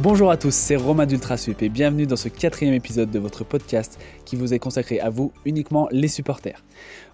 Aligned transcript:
Bonjour 0.00 0.30
à 0.30 0.36
tous, 0.36 0.54
c'est 0.54 0.76
Romain 0.76 1.06
d'Ultrasup 1.06 1.60
et 1.60 1.68
bienvenue 1.68 2.06
dans 2.06 2.14
ce 2.14 2.28
quatrième 2.28 2.72
épisode 2.72 3.10
de 3.10 3.18
votre 3.18 3.42
podcast 3.42 3.98
qui 4.24 4.36
vous 4.36 4.54
est 4.54 4.60
consacré 4.60 5.00
à 5.00 5.10
vous, 5.10 5.32
uniquement 5.44 5.88
les 5.90 6.06
supporters. 6.06 6.62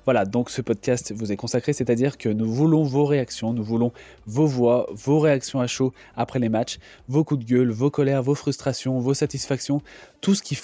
Voilà, 0.04 0.26
donc 0.26 0.50
ce 0.50 0.60
podcast 0.60 1.10
vous 1.16 1.32
est 1.32 1.36
consacré, 1.36 1.72
c'est-à-dire 1.72 2.18
que 2.18 2.28
nous 2.28 2.44
voulons 2.44 2.82
vos 2.82 3.06
réactions, 3.06 3.54
nous 3.54 3.64
voulons 3.64 3.90
vos 4.26 4.44
voix, 4.44 4.86
vos 4.92 5.18
réactions 5.18 5.60
à 5.60 5.66
chaud 5.66 5.94
après 6.14 6.38
les 6.38 6.50
matchs, 6.50 6.76
vos 7.08 7.24
coups 7.24 7.42
de 7.42 7.50
gueule, 7.50 7.70
vos 7.70 7.90
colères, 7.90 8.22
vos 8.22 8.34
frustrations, 8.34 8.98
vos 8.98 9.14
satisfactions, 9.14 9.80
tout 10.20 10.34
ce 10.34 10.42
qui 10.42 10.58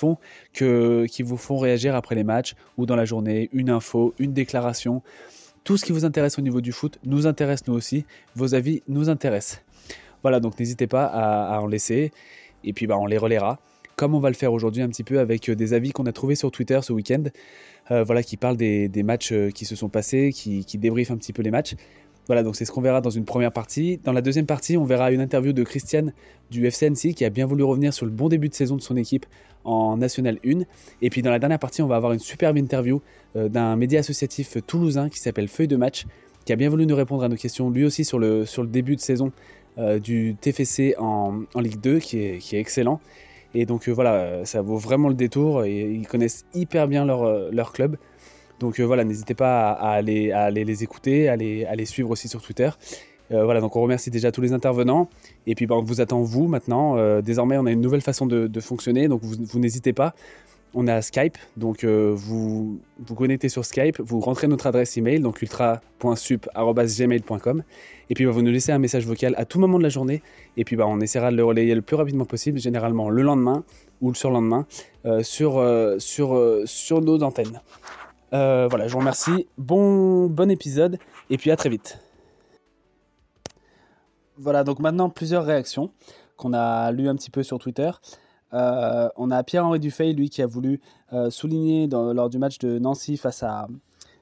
que, 0.53 1.07
qui 1.07 1.23
vous 1.23 1.39
font 1.39 1.57
réagir 1.57 1.97
après 1.97 2.17
les 2.17 2.25
matchs 2.25 2.55
ou 2.77 2.85
dans 2.85 2.97
la 2.97 3.07
journée, 3.07 3.49
une 3.55 3.71
info, 3.71 4.13
une 4.19 4.35
déclaration. 4.35 5.03
Tout 5.65 5.79
ce 5.79 5.87
qui 5.87 5.93
vous 5.93 6.05
intéresse 6.05 6.39
au 6.39 6.43
niveau 6.43 6.61
du 6.61 6.73
foot 6.73 6.99
nous 7.03 7.27
intéresse 7.27 7.67
nous 7.67 7.75
aussi, 7.75 8.05
vos 8.35 8.55
avis 8.55 8.83
nous 8.89 9.09
intéressent. 9.09 9.63
Voilà, 10.23 10.41
donc 10.41 10.59
n'hésitez 10.59 10.87
pas 10.87 11.05
à, 11.05 11.61
en 11.61 11.67
laisser, 11.67 12.13
et 12.65 12.73
puis 12.73 12.87
bah, 12.87 12.99
on 12.99 13.07
les 13.07 13.19
relaiera, 13.19 13.59
comme 14.01 14.15
on 14.15 14.19
va 14.19 14.31
le 14.31 14.35
faire 14.35 14.55
aujourd'hui 14.55 14.81
un 14.81 14.89
petit 14.89 15.05
peu 15.05 15.19
avec 15.19 15.51
euh, 15.51 15.55
des 15.55 15.75
avis 15.75 15.93
qu'on 15.93 16.07
a 16.07 16.13
trouvés 16.13 16.35
sur 16.35 16.51
Twitter 16.51 16.81
ce 16.83 16.95
week-end, 16.95 17.25
euh, 17.91 18.03
voilà, 18.03 18.23
qui 18.23 18.39
parlent 18.39 18.57
des, 18.57 19.03
matchs 19.03 19.33
euh, 19.33 19.51
qui 19.51 19.67
se 19.67 19.77
sont 19.77 19.91
passés, 19.91 20.33
qui, 20.33 20.65
qui 20.65 20.79
débriefent 20.79 21.11
un 21.11 21.19
petit 21.19 21.35
peu 21.35 21.43
les 21.43 21.51
matchs. 21.51 21.75
Voilà, 22.27 22.43
donc 22.43 22.57
c'est 22.57 22.65
ce 22.65 22.73
qu'on 22.73 22.81
verra 22.81 23.03
dans 23.03 23.11
une 23.11 23.27
première 23.27 23.53
partie. 23.53 24.01
Dans 24.03 24.13
la 24.13 24.23
deuxième 24.23 24.47
partie, 24.47 24.79
on 24.79 24.85
verra 24.85 25.13
une 25.13 25.21
interview 25.21 25.53
de 25.53 25.63
Christiane 25.65 26.15
du 26.51 26.65
FCNC 26.71 27.13
qui 27.15 27.27
a 27.27 27.29
bien 27.29 27.45
voulu 27.45 27.63
revenir 27.63 27.93
sur 27.93 28.07
le 28.07 28.13
bon 28.13 28.31
début 28.31 28.49
de 28.49 28.55
saison 28.55 28.77
de 28.77 28.81
son 28.81 28.97
équipe 28.97 29.27
en 29.65 29.99
National 29.99 30.39
1. 30.47 30.61
Et 31.03 31.11
puis 31.11 31.21
dans 31.21 31.31
la 31.31 31.39
dernière 31.39 31.59
partie, 31.59 31.83
on 31.83 31.87
va 31.87 31.97
avoir 31.97 32.13
une 32.13 32.21
superbe 32.21 32.57
interview 32.57 33.03
d'un 33.35 33.77
média 33.77 34.01
associatif 34.01 34.57
toulousain 34.67 35.11
qui 35.11 35.19
s'appelle 35.19 35.49
Feuille 35.49 35.69
de 35.69 35.77
match, 35.77 36.07
qui 36.47 36.53
a 36.53 36.57
bien 36.57 36.71
voulu 36.71 36.87
nous 36.87 36.97
répondre 36.97 37.25
à 37.25 37.29
nos 37.29 37.37
questions, 37.37 37.69
lui 37.69 37.85
aussi 37.85 38.05
sur 38.05 38.19
le, 38.19 38.47
sur 38.47 38.63
le 38.63 38.69
début 38.69 38.97
de 38.97 39.01
saison 39.01 39.33
du 40.03 40.37
TFC 40.41 40.95
en, 40.99 41.45
Ligue 41.57 41.81
2 41.81 41.99
qui 41.99 42.19
est, 42.19 42.53
excellent. 42.53 43.01
Et 43.55 43.67
donc 43.67 43.89
euh, 43.89 43.93
voilà, 43.93 44.15
euh, 44.15 44.45
ça 44.45 44.63
vaut 44.63 44.77
vraiment 44.77 45.09
le 45.09 45.15
détour 45.15 45.65
et 45.65 45.81
ils 45.81 46.07
connaissent 46.07 46.45
hyper 46.55 46.87
bien 46.87 47.05
leur, 47.05 47.73
club. 47.73 47.97
Donc 48.61 48.79
voilà, 48.79 49.05
n'hésitez 49.05 49.35
pas 49.35 49.71
à, 49.73 49.93
aller, 49.93 50.65
les 50.65 50.83
écouter, 50.85 51.29
à 51.29 51.37
les, 51.37 51.67
les, 51.75 51.87
suivre 51.87 52.11
aussi 52.11 52.29
sur 52.29 52.43
Twitter. 52.43 52.71
voilà, 53.31 53.61
donc 53.61 53.75
on 53.75 53.81
remercie 53.81 54.11
déjà 54.11 54.33
tous 54.33 54.43
les 54.43 54.53
intervenants. 54.53 55.09
Et 55.47 55.55
puis 55.55 55.67
ben, 55.67 55.77
on 55.77 55.83
vous 55.83 56.01
attend 56.01 56.21
vous 56.21 56.47
maintenant. 56.47 57.21
désormais, 57.23 57.57
on 57.57 57.65
a 57.65 57.73
une 57.73 57.81
nouvelle 57.81 58.03
façon 58.03 58.27
de, 58.27 58.61
fonctionner, 58.61 59.09
donc 59.09 59.23
vous 59.23 59.59
n'hésitez 59.59 59.95
pas 59.95 60.15
on 60.75 60.87
a 60.87 61.01
Skype, 61.03 61.37
donc 61.57 61.83
euh, 61.85 62.13
vous 62.15 62.79
vous 62.99 63.15
connectez 63.15 63.49
sur 63.49 63.65
Skype, 63.65 64.01
vous 64.01 64.21
rentrez 64.21 64.47
notre 64.47 64.67
adresse 64.67 64.97
email, 64.97 65.21
donc 65.21 65.43
ultra.sup.gmail.com, 65.43 67.63
et 68.09 68.15
puis 68.15 68.27
bah, 68.27 68.31
vous 68.31 68.43
nous 68.43 68.51
laissez 68.51 68.73
un 68.73 68.79
message 68.79 69.07
vocal 69.07 69.35
à 69.37 69.45
tout 69.45 69.59
moment 69.59 69.79
de 69.79 69.83
la 69.83 69.89
journée, 69.89 70.23
et 70.57 70.65
puis 70.65 70.77
bah, 70.77 70.87
on 70.87 71.01
essaiera 71.01 71.31
de 71.31 71.37
le 71.37 71.45
relayer 71.45 71.75
le 71.75 71.83
plus 71.83 71.97
rapidement 71.97 72.25
possible, 72.25 72.59
généralement 72.59 73.11
le 73.11 73.23
lendemain 73.23 73.65
ou 74.01 74.11
le 74.11 74.15
surlendemain, 74.15 74.67
euh, 75.07 75.23
sur, 75.23 75.59
euh, 75.59 75.97
sur 75.99 77.01
nos 77.01 77.23
antennes. 77.23 77.61
voilà, 78.31 78.87
je 78.87 78.93
vous 78.93 79.01
remercie, 79.01 79.49
bon, 79.59 80.27
bon 80.27 80.51
épisode, 80.51 80.99
et 81.31 81.39
puis 81.39 81.51
à 81.51 81.57
très 81.57 81.69
vite. 81.69 81.99
Voilà, 84.39 84.65
donc 84.65 84.79
maintenant 84.79 85.11
plusieurs 85.11 85.45
réactions 85.45 85.91
qu'on 86.37 86.55
a 86.55 86.93
lues 86.93 87.09
un 87.09 87.17
petit 87.17 87.31
peu 87.31 87.43
sur 87.43 87.59
Twitter. 87.59 87.91
Euh, 88.53 89.09
on 89.17 89.31
a 89.31 89.43
Pierre-Henri 89.43 89.81
Dufay, 89.81 90.13
lui, 90.13 90.31
qui 90.31 90.43
a 90.43 90.47
voulu 90.47 90.81
euh, 91.13 91.31
souligner 91.31 91.87
lors 91.89 92.31
du 92.31 92.39
match 92.39 92.59
de 92.59 92.79
Nancy 92.79 93.17
face 93.17 93.43
à, 93.43 93.69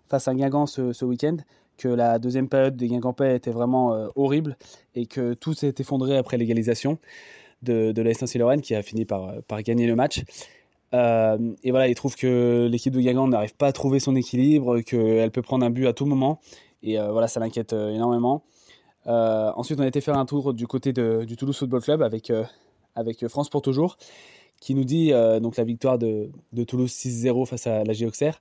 face 0.08 0.28
à 0.28 0.34
Guingamp 0.34 0.66
ce, 0.66 1.04
week-end 1.04 1.36
que 1.76 1.88
la 1.88 2.18
deuxième 2.18 2.48
période 2.48 2.76
des 2.76 2.88
Guingampais 2.88 3.36
était 3.36 3.52
vraiment 3.52 3.94
euh, 3.94 4.08
horrible 4.16 4.56
et 4.96 5.06
que 5.06 5.34
tout 5.34 5.54
s'est 5.54 5.74
effondré 5.78 6.16
après 6.16 6.36
l'égalisation 6.36 6.98
de, 7.62 7.92
de 7.92 8.02
l'AS 8.02 8.20
Nancy-Lorraine 8.20 8.60
qui 8.60 8.74
a 8.74 8.82
fini 8.82 9.04
par, 9.04 9.32
par 9.46 9.62
gagner 9.62 9.86
le 9.86 9.94
match. 9.94 10.24
et 10.92 11.70
voilà, 11.70 11.88
il 11.88 11.94
trouve 11.94 12.16
que 12.16 12.68
l'équipe 12.70 12.92
de 12.92 13.00
Guingamp 13.00 13.28
n'arrive 13.28 13.54
pas 13.54 13.68
à 13.68 13.72
trouver 13.72 14.00
son 14.00 14.16
équilibre, 14.16 14.80
qu'elle 14.80 15.30
peut 15.30 15.42
prendre 15.42 15.64
un 15.64 15.70
but 15.70 15.86
à 15.86 15.92
tout 15.92 16.06
moment. 16.06 16.40
Et 16.82 16.98
voilà, 16.98 17.28
ça 17.28 17.40
l'inquiète 17.40 17.72
énormément. 17.72 18.42
ensuite, 19.04 19.78
on 19.78 19.82
a 19.82 19.86
été 19.86 20.00
faire 20.00 20.16
un 20.16 20.26
tour 20.26 20.54
du 20.54 20.66
côté 20.66 20.92
du 20.92 21.36
Toulouse 21.36 21.58
Football 21.58 21.82
Club 21.82 22.02
avec 22.02 22.32
avec 22.98 23.26
France 23.28 23.48
pour 23.48 23.62
toujours, 23.62 23.96
qui 24.60 24.74
nous 24.74 24.84
dit 24.84 25.12
euh, 25.12 25.40
donc 25.40 25.56
la 25.56 25.64
victoire 25.64 25.98
de, 25.98 26.30
Toulouse 26.66 26.90
6-0 26.90 27.46
face 27.46 27.66
à 27.66 27.84
la 27.84 28.06
Auxerre, 28.06 28.40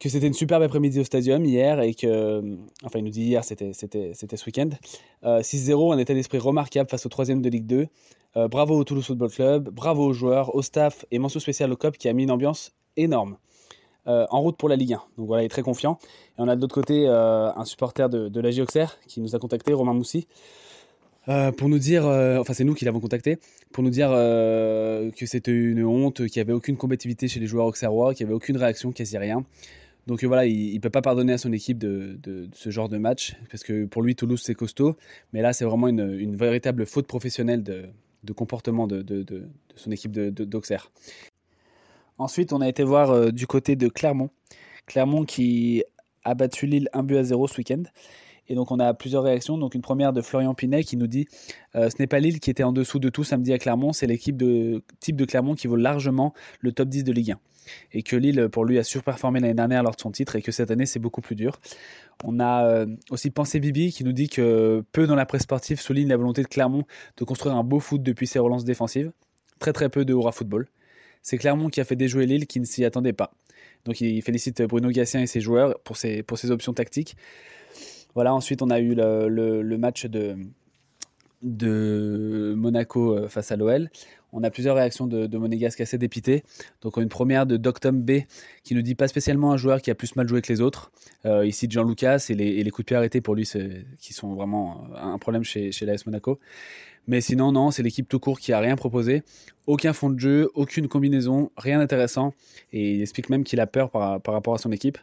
que 0.00 0.08
c'était 0.08 0.26
une 0.26 0.34
superbe 0.34 0.62
après-midi 0.62 1.00
au 1.00 1.04
stadium 1.04 1.44
hier 1.44 1.80
et 1.80 1.94
que, 1.94 2.56
enfin 2.84 2.98
il 2.98 3.04
nous 3.04 3.10
dit 3.10 3.22
hier, 3.22 3.44
c'était, 3.44 3.72
ce 3.72 4.46
week-end, 4.46 4.70
6-0, 5.24 5.90
euh, 5.90 5.94
un 5.94 5.98
état 5.98 6.14
d'esprit 6.14 6.38
remarquable 6.38 6.88
face 6.88 7.06
au 7.06 7.08
troisième 7.08 7.42
de 7.42 7.48
Ligue 7.48 7.66
2. 7.66 7.86
Euh, 8.36 8.46
bravo 8.46 8.76
au 8.76 8.84
Toulouse 8.84 9.06
Football 9.06 9.30
Club, 9.30 9.70
bravo 9.70 10.04
aux 10.04 10.12
joueurs, 10.12 10.54
au 10.54 10.62
staff 10.62 11.04
et 11.10 11.18
mention 11.18 11.40
spéciale 11.40 11.72
au 11.72 11.76
COP 11.76 11.96
qui 11.96 12.08
a 12.08 12.12
mis 12.12 12.24
une 12.24 12.30
ambiance 12.30 12.72
énorme. 12.96 13.38
en 14.06 14.40
route 14.40 14.56
pour 14.56 14.68
la 14.68 14.76
Ligue 14.76 14.94
1. 14.94 15.02
Donc 15.18 15.26
voilà, 15.26 15.42
il 15.42 15.46
est 15.46 15.50
très 15.50 15.62
confiant. 15.62 15.98
Et 16.38 16.42
on 16.42 16.48
a 16.48 16.56
de 16.56 16.60
l'autre 16.60 16.74
côté 16.74 17.06
un 17.08 17.64
supporter 17.64 18.08
de, 18.08 18.28
de 18.28 18.40
la 18.40 18.50
Auxerre 18.62 18.98
qui 19.06 19.20
nous 19.20 19.36
a 19.36 19.38
contacté, 19.38 19.72
Romain 19.74 19.92
Moussi, 19.92 20.26
euh, 21.28 21.52
pour 21.52 21.68
nous 21.68 21.78
dire, 21.78 22.06
euh, 22.06 22.38
enfin 22.38 22.54
c'est 22.54 22.64
nous 22.64 22.74
qui 22.74 22.84
l'avons 22.84 23.00
contacté, 23.00 23.38
pour 23.72 23.84
nous 23.84 23.90
dire 23.90 24.08
euh, 24.12 25.10
que 25.10 25.26
c'était 25.26 25.52
une 25.52 25.84
honte, 25.84 26.26
qu'il 26.26 26.40
n'y 26.40 26.40
avait 26.40 26.54
aucune 26.54 26.76
compétitivité 26.76 27.28
chez 27.28 27.38
les 27.38 27.46
joueurs 27.46 27.66
auxerrois, 27.66 28.14
qu'il 28.14 28.24
n'y 28.24 28.30
avait 28.30 28.36
aucune 28.36 28.56
réaction, 28.56 28.92
quasi 28.92 29.18
rien. 29.18 29.44
Donc 30.06 30.24
voilà, 30.24 30.46
il 30.46 30.74
ne 30.74 30.80
peut 30.80 30.88
pas 30.88 31.02
pardonner 31.02 31.34
à 31.34 31.38
son 31.38 31.52
équipe 31.52 31.76
de, 31.76 32.48
ce 32.54 32.70
genre 32.70 32.88
de 32.88 32.96
match, 32.96 33.36
parce 33.50 33.62
que 33.62 33.84
pour 33.84 34.00
lui, 34.02 34.16
Toulouse, 34.16 34.40
c'est 34.42 34.54
costaud, 34.54 34.96
mais 35.34 35.42
là, 35.42 35.52
c'est 35.52 35.66
vraiment 35.66 35.86
une, 35.88 36.34
véritable 36.34 36.86
faute 36.86 37.06
professionnelle 37.06 37.62
de, 37.62 38.32
comportement 38.32 38.86
de, 38.86 39.04
son 39.76 39.90
équipe 39.90 40.12
d'Auxerre. 40.12 40.90
Ensuite, 42.16 42.54
on 42.54 42.62
a 42.62 42.68
été 42.68 42.84
voir 42.84 43.30
du 43.34 43.46
côté 43.46 43.76
de 43.76 43.88
Clermont. 43.88 44.30
Clermont 44.86 45.26
qui 45.26 45.84
a 46.24 46.34
battu 46.34 46.66
Lille 46.66 46.88
1 46.94 47.02
but 47.02 47.18
à 47.18 47.22
0 47.22 47.46
ce 47.46 47.58
week-end. 47.58 47.82
Et 48.48 48.54
donc 48.54 48.70
on 48.70 48.78
a 48.78 48.94
plusieurs 48.94 49.22
réactions. 49.22 49.58
Donc 49.58 49.74
une 49.74 49.82
première 49.82 50.12
de 50.12 50.22
Florian 50.22 50.54
Pinet 50.54 50.84
qui 50.84 50.96
nous 50.96 51.06
dit 51.06 51.26
euh, 51.74 51.90
ce 51.90 51.96
n'est 51.98 52.06
pas 52.06 52.20
Lille 52.20 52.40
qui 52.40 52.50
était 52.50 52.62
en 52.62 52.72
dessous 52.72 52.98
de 52.98 53.08
tout 53.08 53.24
samedi 53.24 53.52
à 53.52 53.58
Clermont, 53.58 53.92
c'est 53.92 54.06
l'équipe 54.06 54.36
de 54.36 54.82
type 55.00 55.16
de 55.16 55.24
Clermont 55.24 55.54
qui 55.54 55.66
vaut 55.66 55.76
largement 55.76 56.34
le 56.60 56.72
top 56.72 56.88
10 56.88 57.04
de 57.04 57.12
Ligue 57.12 57.32
1. 57.32 57.38
Et 57.92 58.02
que 58.02 58.16
Lille 58.16 58.48
pour 58.50 58.64
lui 58.64 58.78
a 58.78 58.84
surperformé 58.84 59.40
l'année 59.40 59.54
dernière 59.54 59.82
lors 59.82 59.94
de 59.94 60.00
son 60.00 60.10
titre 60.10 60.36
et 60.36 60.42
que 60.42 60.52
cette 60.52 60.70
année 60.70 60.86
c'est 60.86 60.98
beaucoup 60.98 61.20
plus 61.20 61.36
dur. 61.36 61.60
On 62.24 62.40
a 62.40 62.66
euh, 62.66 62.86
aussi 63.10 63.30
Pensé 63.30 63.60
Bibi 63.60 63.92
qui 63.92 64.04
nous 64.04 64.12
dit 64.12 64.28
que 64.28 64.82
peu 64.92 65.06
dans 65.06 65.14
la 65.14 65.26
presse 65.26 65.42
sportive 65.42 65.80
souligne 65.80 66.08
la 66.08 66.16
volonté 66.16 66.42
de 66.42 66.48
Clermont 66.48 66.84
de 67.16 67.24
construire 67.24 67.54
un 67.54 67.64
beau 67.64 67.80
foot 67.80 68.02
depuis 68.02 68.26
ses 68.26 68.38
relances 68.38 68.64
défensives. 68.64 69.12
Très 69.58 69.72
très 69.72 69.88
peu 69.88 70.04
de 70.04 70.14
aura 70.14 70.32
football. 70.32 70.68
C'est 71.22 71.36
Clermont 71.36 71.68
qui 71.68 71.80
a 71.80 71.84
fait 71.84 71.96
déjouer 71.96 72.26
Lille 72.26 72.46
qui 72.46 72.60
ne 72.60 72.64
s'y 72.64 72.84
attendait 72.84 73.12
pas. 73.12 73.32
Donc 73.84 74.00
il 74.00 74.22
félicite 74.22 74.62
Bruno 74.62 74.88
Gassien 74.90 75.20
et 75.20 75.26
ses 75.26 75.40
joueurs 75.40 75.78
pour 75.80 75.96
ses, 75.96 76.22
pour 76.22 76.38
ses 76.38 76.50
options 76.50 76.72
tactiques. 76.72 77.16
Voilà, 78.14 78.34
ensuite 78.34 78.62
on 78.62 78.70
a 78.70 78.80
eu 78.80 78.94
le, 78.94 79.76
match 79.76 80.06
de, 80.06 80.36
Monaco 82.56 83.16
euh, 83.16 83.28
face 83.28 83.52
à 83.52 83.56
l'OL. 83.56 83.90
On 84.32 84.42
a 84.42 84.50
plusieurs 84.50 84.76
réactions 84.76 85.06
de, 85.06 85.26
de 85.26 85.38
Monégasque 85.38 85.80
assez 85.80 85.96
dépité. 85.96 86.42
Donc 86.82 86.96
une 86.96 87.08
première 87.08 87.46
de 87.46 87.56
Doctom 87.56 88.02
B 88.02 88.22
qui 88.62 88.74
nous 88.74 88.82
dit 88.82 88.94
pas 88.94 89.08
spécialement 89.08 89.52
un 89.52 89.56
joueur 89.56 89.80
qui 89.80 89.90
a 89.90 89.94
plus 89.94 90.16
mal 90.16 90.28
joué 90.28 90.42
que 90.42 90.52
les 90.52 90.60
autres. 90.60 90.90
Euh, 91.24 91.46
ici 91.46 91.66
Jean 91.70 91.84
Lucas 91.84 92.26
et 92.28 92.34
les, 92.34 92.70
coups 92.70 92.84
de 92.84 92.88
pied 92.88 92.96
arrêtés 92.96 93.20
pour 93.20 93.34
lui 93.34 93.48
qui 93.98 94.12
sont 94.12 94.34
vraiment 94.34 94.86
un 94.96 95.18
problème 95.18 95.44
chez, 95.44 95.70
l'AS 95.82 96.04
Monaco. 96.04 96.38
Mais 97.06 97.22
sinon 97.22 97.52
non, 97.52 97.70
c'est 97.70 97.82
l'équipe 97.82 98.06
tout 98.06 98.20
court 98.20 98.38
qui 98.38 98.52
a 98.52 98.60
rien 98.60 98.76
proposé. 98.76 99.22
Aucun 99.66 99.94
fond 99.94 100.10
de 100.10 100.18
jeu, 100.18 100.50
aucune 100.54 100.88
combinaison, 100.88 101.50
rien 101.56 101.78
d'intéressant. 101.78 102.34
Et 102.72 102.96
il 102.96 103.00
explique 103.00 103.30
même 103.30 103.44
qu'il 103.44 103.60
a 103.60 103.66
peur 103.66 103.90
par, 103.90 104.20
par 104.20 104.34
rapport 104.34 104.54
à 104.54 104.58
son 104.58 104.72
équipe. 104.72 104.98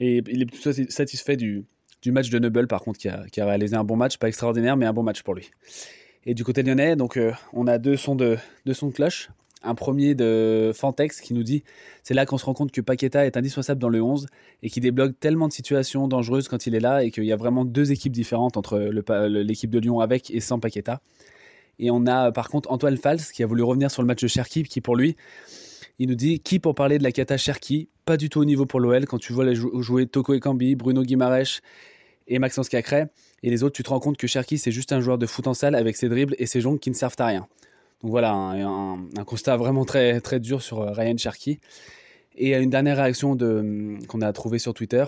Et 0.00 0.16
il 0.26 0.42
est 0.42 0.46
plutôt 0.46 0.72
satisfait 0.72 1.36
du, 1.36 1.64
du 2.04 2.12
match 2.12 2.28
de 2.28 2.38
Noble, 2.38 2.66
par 2.66 2.82
contre, 2.82 2.98
qui 2.98 3.08
a, 3.08 3.46
réalisé 3.46 3.74
un 3.74 3.82
bon 3.82 3.96
match, 3.96 4.18
pas 4.18 4.28
extraordinaire, 4.28 4.76
mais 4.76 4.84
un 4.84 4.92
bon 4.92 5.02
match 5.02 5.22
pour 5.22 5.34
lui. 5.34 5.50
Et 6.26 6.34
du 6.34 6.44
côté 6.44 6.62
lyonnais, 6.62 6.96
donc, 6.96 7.16
euh, 7.16 7.32
on 7.54 7.66
a 7.66 7.78
deux 7.78 7.96
sons, 7.96 8.14
de, 8.14 8.36
deux 8.66 8.74
cloche. 8.94 9.30
Un 9.62 9.74
premier 9.74 10.14
de 10.14 10.72
Fantex 10.74 11.22
qui 11.22 11.32
nous 11.32 11.42
dit 11.42 11.64
c'est 12.02 12.12
là 12.12 12.26
qu'on 12.26 12.36
se 12.36 12.44
rend 12.44 12.52
compte 12.52 12.70
que 12.70 12.82
Paqueta 12.82 13.24
est 13.24 13.38
indispensable 13.38 13.80
dans 13.80 13.88
le 13.88 14.02
11 14.02 14.26
et 14.62 14.68
qui 14.68 14.80
débloque 14.80 15.18
tellement 15.18 15.48
de 15.48 15.54
situations 15.54 16.06
dangereuses 16.06 16.48
quand 16.48 16.66
il 16.66 16.74
est 16.74 16.80
là 16.80 17.02
et 17.02 17.10
qu'il 17.10 17.24
y 17.24 17.32
a 17.32 17.36
vraiment 17.36 17.64
deux 17.64 17.90
équipes 17.90 18.12
différentes 18.12 18.58
entre 18.58 18.78
l'équipe 18.78 19.70
de 19.70 19.78
Lyon 19.78 20.00
avec 20.00 20.30
et 20.30 20.40
sans 20.40 20.60
Paqueta. 20.60 21.00
Et 21.78 21.90
on 21.90 22.06
a 22.06 22.30
par 22.30 22.50
contre 22.50 22.70
Antoine 22.70 22.98
Fals 22.98 23.22
qui 23.32 23.42
a 23.42 23.46
voulu 23.46 23.62
revenir 23.62 23.90
sur 23.90 24.02
le 24.02 24.06
match 24.06 24.20
de 24.20 24.28
Cherki 24.28 24.64
qui 24.64 24.82
pour 24.82 24.96
lui 24.96 25.16
il 25.98 26.08
nous 26.08 26.14
dit 26.14 26.40
qui 26.40 26.58
pour 26.58 26.74
parler 26.74 26.98
de 26.98 27.04
la 27.04 27.12
cata 27.12 27.36
Cherki, 27.36 27.88
pas 28.04 28.16
du 28.16 28.28
tout 28.28 28.40
au 28.40 28.44
niveau 28.44 28.66
pour 28.66 28.80
l'OL 28.80 29.06
quand 29.06 29.18
tu 29.18 29.32
vois 29.32 29.46
jouer 29.54 30.06
Toko 30.06 30.34
Ekambi, 30.34 30.74
Bruno 30.74 31.02
Guimarèche 31.02 31.60
et 32.26 32.38
Maxence 32.38 32.68
Cacré. 32.68 33.04
Et 33.42 33.50
les 33.50 33.62
autres, 33.62 33.74
tu 33.74 33.82
te 33.82 33.90
rends 33.90 34.00
compte 34.00 34.16
que 34.16 34.26
Cherki, 34.26 34.58
c'est 34.58 34.72
juste 34.72 34.92
un 34.92 35.00
joueur 35.00 35.18
de 35.18 35.26
foot 35.26 35.46
en 35.46 35.54
salle 35.54 35.74
avec 35.74 35.96
ses 35.96 36.08
dribbles 36.08 36.34
et 36.38 36.46
ses 36.46 36.60
jongles 36.60 36.78
qui 36.80 36.90
ne 36.90 36.94
servent 36.94 37.16
à 37.18 37.26
rien. 37.26 37.46
Donc 38.02 38.10
voilà, 38.10 38.32
un, 38.32 39.24
constat 39.24 39.56
vraiment 39.56 39.84
très, 39.84 40.20
très 40.20 40.40
dur 40.40 40.62
sur 40.62 40.80
euh, 40.80 40.92
Ryan 40.92 41.16
Cherki. 41.16 41.60
Et 42.36 42.54
une 42.54 42.70
dernière 42.70 42.96
réaction 42.96 43.36
qu'on 43.36 44.20
a 44.20 44.32
trouvée 44.32 44.58
sur 44.58 44.74
Twitter 44.74 45.04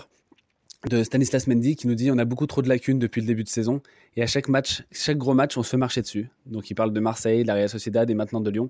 de 0.89 1.03
Stanislas 1.03 1.47
Mendy 1.47 1.75
qui 1.75 1.87
nous 1.87 1.95
dit 1.95 2.11
on 2.11 2.17
a 2.17 2.25
beaucoup 2.25 2.45
trop 2.45 2.61
de 2.61 2.69
lacunes 2.69 2.99
depuis 2.99 3.21
le 3.21 3.27
début 3.27 3.43
de 3.43 3.49
saison 3.49 3.81
et 4.15 4.23
à 4.23 4.27
chaque 4.27 4.47
match, 4.47 4.83
chaque 4.91 5.17
gros 5.17 5.33
match, 5.33 5.57
on 5.57 5.63
se 5.63 5.69
fait 5.69 5.77
marcher 5.77 6.01
dessus. 6.01 6.29
Donc 6.45 6.69
il 6.69 6.75
parle 6.75 6.93
de 6.93 6.99
Marseille, 6.99 7.41
de 7.41 7.47
la 7.47 7.55
Real 7.55 7.69
Sociedad 7.69 8.09
et 8.09 8.13
maintenant 8.13 8.41
de 8.41 8.49
Lyon 8.49 8.69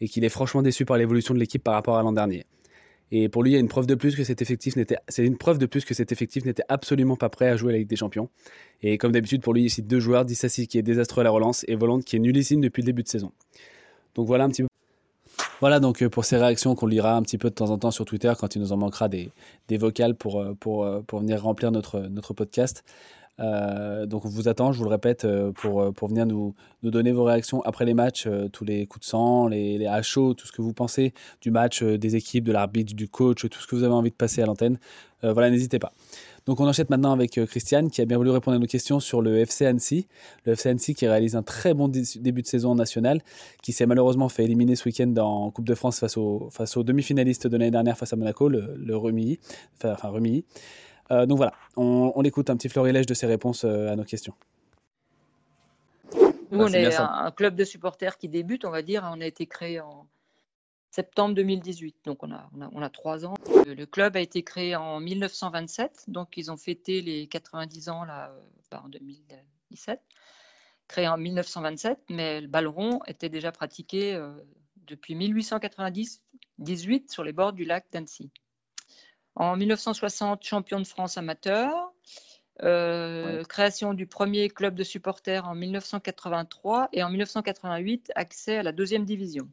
et 0.00 0.08
qu'il 0.08 0.24
est 0.24 0.28
franchement 0.28 0.62
déçu 0.62 0.84
par 0.84 0.98
l'évolution 0.98 1.34
de 1.34 1.38
l'équipe 1.38 1.62
par 1.62 1.74
rapport 1.74 1.96
à 1.96 2.02
l'an 2.02 2.12
dernier. 2.12 2.44
Et 3.12 3.28
pour 3.28 3.42
lui, 3.42 3.52
il 3.52 3.54
y 3.54 3.56
a 3.56 3.60
une 3.60 3.68
preuve 3.68 3.86
de 3.86 3.94
plus 3.94 4.16
que 4.16 4.24
cet 4.24 4.42
effectif 4.42 4.76
n'était, 4.76 4.96
c'est 5.08 5.24
une 5.24 5.36
preuve 5.36 5.58
de 5.58 5.66
plus 5.66 5.84
que 5.84 5.94
cet 5.94 6.10
effectif 6.10 6.44
n'était 6.44 6.64
absolument 6.68 7.16
pas 7.16 7.28
prêt 7.28 7.48
à 7.48 7.56
jouer 7.56 7.72
la 7.72 7.78
Ligue 7.78 7.88
des 7.88 7.96
Champions. 7.96 8.28
Et 8.82 8.98
comme 8.98 9.12
d'habitude, 9.12 9.42
pour 9.42 9.54
lui, 9.54 9.62
il 9.64 9.70
cite 9.70 9.86
deux 9.86 10.00
joueurs, 10.00 10.24
Dissassi 10.24 10.66
qui 10.66 10.78
est 10.78 10.82
désastreux 10.82 11.20
à 11.20 11.24
la 11.24 11.30
relance 11.30 11.64
et 11.68 11.76
Volante 11.76 12.04
qui 12.04 12.16
est 12.16 12.18
nullissime 12.18 12.60
depuis 12.60 12.82
le 12.82 12.86
début 12.86 13.02
de 13.02 13.08
saison. 13.08 13.32
Donc 14.14 14.26
voilà 14.26 14.44
un 14.44 14.48
petit 14.48 14.62
peu. 14.62 14.68
Voilà 15.60 15.80
donc 15.80 16.02
euh, 16.02 16.08
pour 16.08 16.24
ces 16.24 16.36
réactions 16.36 16.74
qu'on 16.74 16.86
lira 16.86 17.16
un 17.16 17.22
petit 17.22 17.38
peu 17.38 17.48
de 17.48 17.54
temps 17.54 17.70
en 17.70 17.78
temps 17.78 17.90
sur 17.90 18.04
Twitter 18.04 18.32
quand 18.38 18.56
il 18.56 18.60
nous 18.60 18.72
en 18.72 18.76
manquera 18.76 19.08
des, 19.08 19.30
des 19.68 19.78
vocales 19.78 20.14
pour, 20.14 20.40
euh, 20.40 20.54
pour, 20.58 20.84
euh, 20.84 21.00
pour 21.06 21.20
venir 21.20 21.42
remplir 21.42 21.70
notre, 21.70 22.00
notre 22.00 22.34
podcast. 22.34 22.84
Euh, 23.38 24.06
donc 24.06 24.24
on 24.24 24.28
vous 24.28 24.48
attend, 24.48 24.72
je 24.72 24.78
vous 24.78 24.84
le 24.84 24.90
répète, 24.90 25.26
pour, 25.54 25.92
pour 25.92 26.08
venir 26.08 26.26
nous, 26.26 26.54
nous 26.82 26.90
donner 26.90 27.12
vos 27.12 27.24
réactions 27.24 27.62
après 27.62 27.84
les 27.84 27.94
matchs, 27.94 28.28
tous 28.52 28.64
les 28.64 28.86
coups 28.86 29.06
de 29.06 29.10
sang, 29.10 29.48
les, 29.48 29.78
les 29.78 30.02
chaud, 30.02 30.34
tout 30.34 30.46
ce 30.46 30.52
que 30.52 30.62
vous 30.62 30.72
pensez 30.72 31.14
du 31.40 31.50
match, 31.50 31.82
des 31.82 32.16
équipes, 32.16 32.44
de 32.44 32.52
l'arbitre, 32.52 32.94
du 32.94 33.08
coach, 33.08 33.48
tout 33.48 33.60
ce 33.60 33.66
que 33.66 33.76
vous 33.76 33.84
avez 33.84 33.94
envie 33.94 34.10
de 34.10 34.16
passer 34.16 34.42
à 34.42 34.46
l'antenne. 34.46 34.78
voilà, 35.22 35.50
n'hésitez 35.50 35.78
pas. 35.78 35.92
Donc 36.46 36.60
on 36.60 36.68
enchaîne 36.68 36.86
maintenant 36.88 37.12
avec 37.12 37.38
euh, 37.38 37.46
Christiane 37.46 37.90
qui 37.90 38.00
a 38.00 38.04
bien 38.04 38.16
voulu 38.16 38.30
répondre 38.30 38.56
à 38.56 38.60
nos 38.60 38.66
questions 38.66 39.00
sur 39.00 39.20
le 39.20 39.38
FC 39.38 39.66
Annecy. 39.66 40.06
Le 40.44 40.52
FC 40.52 40.68
Annecy 40.68 40.94
qui 40.94 41.08
réalise 41.08 41.34
un 41.34 41.42
très 41.42 41.74
bon 41.74 41.88
début 41.88 42.42
de 42.42 42.46
saison 42.46 42.76
national, 42.76 43.20
qui 43.62 43.72
s'est 43.72 43.86
malheureusement 43.86 44.28
fait 44.28 44.44
éliminer 44.44 44.76
ce 44.76 44.88
week-end 44.88 45.12
en 45.16 45.50
Coupe 45.50 45.66
de 45.66 45.74
France 45.74 45.98
face, 45.98 46.16
au, 46.16 46.48
face 46.52 46.76
aux 46.76 46.84
demi-finalistes 46.84 47.48
de 47.48 47.56
l'année 47.56 47.72
dernière 47.72 47.98
face 47.98 48.12
à 48.12 48.16
Monaco, 48.16 48.48
le, 48.48 48.76
le 48.76 48.96
Remilly. 48.96 49.40
Euh, 51.10 51.26
donc 51.26 51.36
voilà, 51.36 51.52
on, 51.76 52.12
on, 52.14 52.22
écoute 52.22 52.50
un 52.50 52.56
petit 52.56 52.68
florilège 52.68 53.06
de 53.06 53.14
ses 53.14 53.26
réponses 53.26 53.64
euh, 53.64 53.88
à 53.88 53.96
nos 53.96 54.04
questions. 54.04 54.34
Nous, 56.50 56.60
on 56.60 56.68
est, 56.68 56.96
un, 56.96 57.30
club 57.32 57.56
de 57.56 57.64
supporters 57.64 58.18
qui 58.18 58.28
débute, 58.28 58.64
on 58.64 58.70
va 58.70 58.82
dire. 58.82 59.08
On 59.12 59.20
a 59.20 59.26
été 59.26 59.46
créé 59.46 59.80
en, 59.80 60.06
septembre 60.96 61.34
2018. 61.34 61.96
Donc 62.04 62.22
on 62.22 62.32
a, 62.32 62.48
on 62.72 62.80
a, 62.80 62.88
trois 62.88 63.26
ans. 63.26 63.34
Le 63.66 63.84
club 63.84 64.16
a 64.16 64.20
été 64.20 64.42
créé 64.42 64.76
en 64.76 64.98
1927, 64.98 66.04
donc 66.08 66.36
ils 66.38 66.50
ont 66.50 66.56
fêté 66.56 67.02
les 67.02 67.26
90 67.26 67.88
ans 67.90 68.04
là, 68.04 68.30
euh, 68.30 68.40
bah, 68.70 68.82
en 68.82 68.88
2017. 68.88 70.00
Créé 70.88 71.06
en 71.08 71.18
1927, 71.18 71.98
mais 72.10 72.40
le 72.40 72.46
ballon 72.46 73.00
était 73.06 73.28
déjà 73.28 73.52
pratiqué 73.52 74.14
euh, 74.14 74.32
depuis 74.86 75.14
1898 75.14 77.10
sur 77.10 77.24
les 77.24 77.32
bords 77.32 77.52
du 77.52 77.64
lac 77.64 77.84
d'Annecy. 77.92 78.30
En 79.36 79.56
1960, 79.56 80.42
champion 80.42 80.80
de 80.80 80.86
France 80.86 81.18
amateur. 81.18 81.92
Euh, 82.62 83.44
création 83.44 83.92
du 83.92 84.06
premier 84.06 84.48
club 84.48 84.74
de 84.74 84.82
supporters 84.82 85.46
en 85.46 85.54
1983 85.54 86.88
et 86.94 87.02
en 87.02 87.10
1988, 87.10 88.12
accès 88.14 88.56
à 88.56 88.62
la 88.62 88.72
deuxième 88.72 89.04
division. 89.04 89.50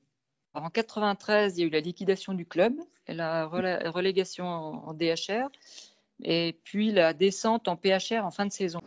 En 0.54 0.70
93, 0.70 1.58
il 1.58 1.62
y 1.62 1.64
a 1.66 1.68
eu 1.68 1.70
la 1.70 1.82
liquidation 1.82 2.34
du 2.34 2.46
club, 2.46 2.76
et 3.08 3.14
la 3.14 3.46
relégation 3.46 4.46
en 4.46 4.94
DHR, 4.94 5.50
et 6.24 6.58
puis 6.64 6.94
la 6.94 7.14
descente 7.14 7.68
en 7.68 7.76
PHR 7.76 8.24
en 8.24 8.32
fin 8.32 8.46
de 8.46 8.54
saison. 8.54 8.80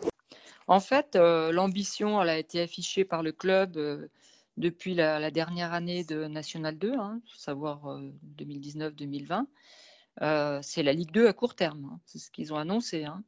En 0.67 0.81
fait, 0.81 1.15
euh, 1.15 1.53
l'ambition 1.53 2.19
a 2.19 2.39
été 2.39 2.63
affichée 2.63 3.05
par 3.05 3.23
le 3.23 3.33
club 3.33 3.77
euh, 3.77 4.09
depuis 4.57 4.95
la, 4.95 5.31
dernière 5.31 5.75
année 5.75 6.05
de 6.05 6.25
National 6.25 6.79
2, 6.79 6.95
hein, 6.95 7.21
savoir 7.37 8.01
2019-2020. 8.39 9.45
Euh, 10.23 10.61
c'est 10.63 10.83
la 10.83 10.93
Ligue 10.93 11.13
2 11.13 11.27
à 11.29 11.33
court 11.33 11.55
terme. 11.55 11.91
Hein. 11.93 12.01
c'est 12.07 12.19
ce 12.19 12.31
qu'ils 12.31 12.53
ont 12.53 12.57
annoncé. 12.57 13.05
Hein, 13.05 13.23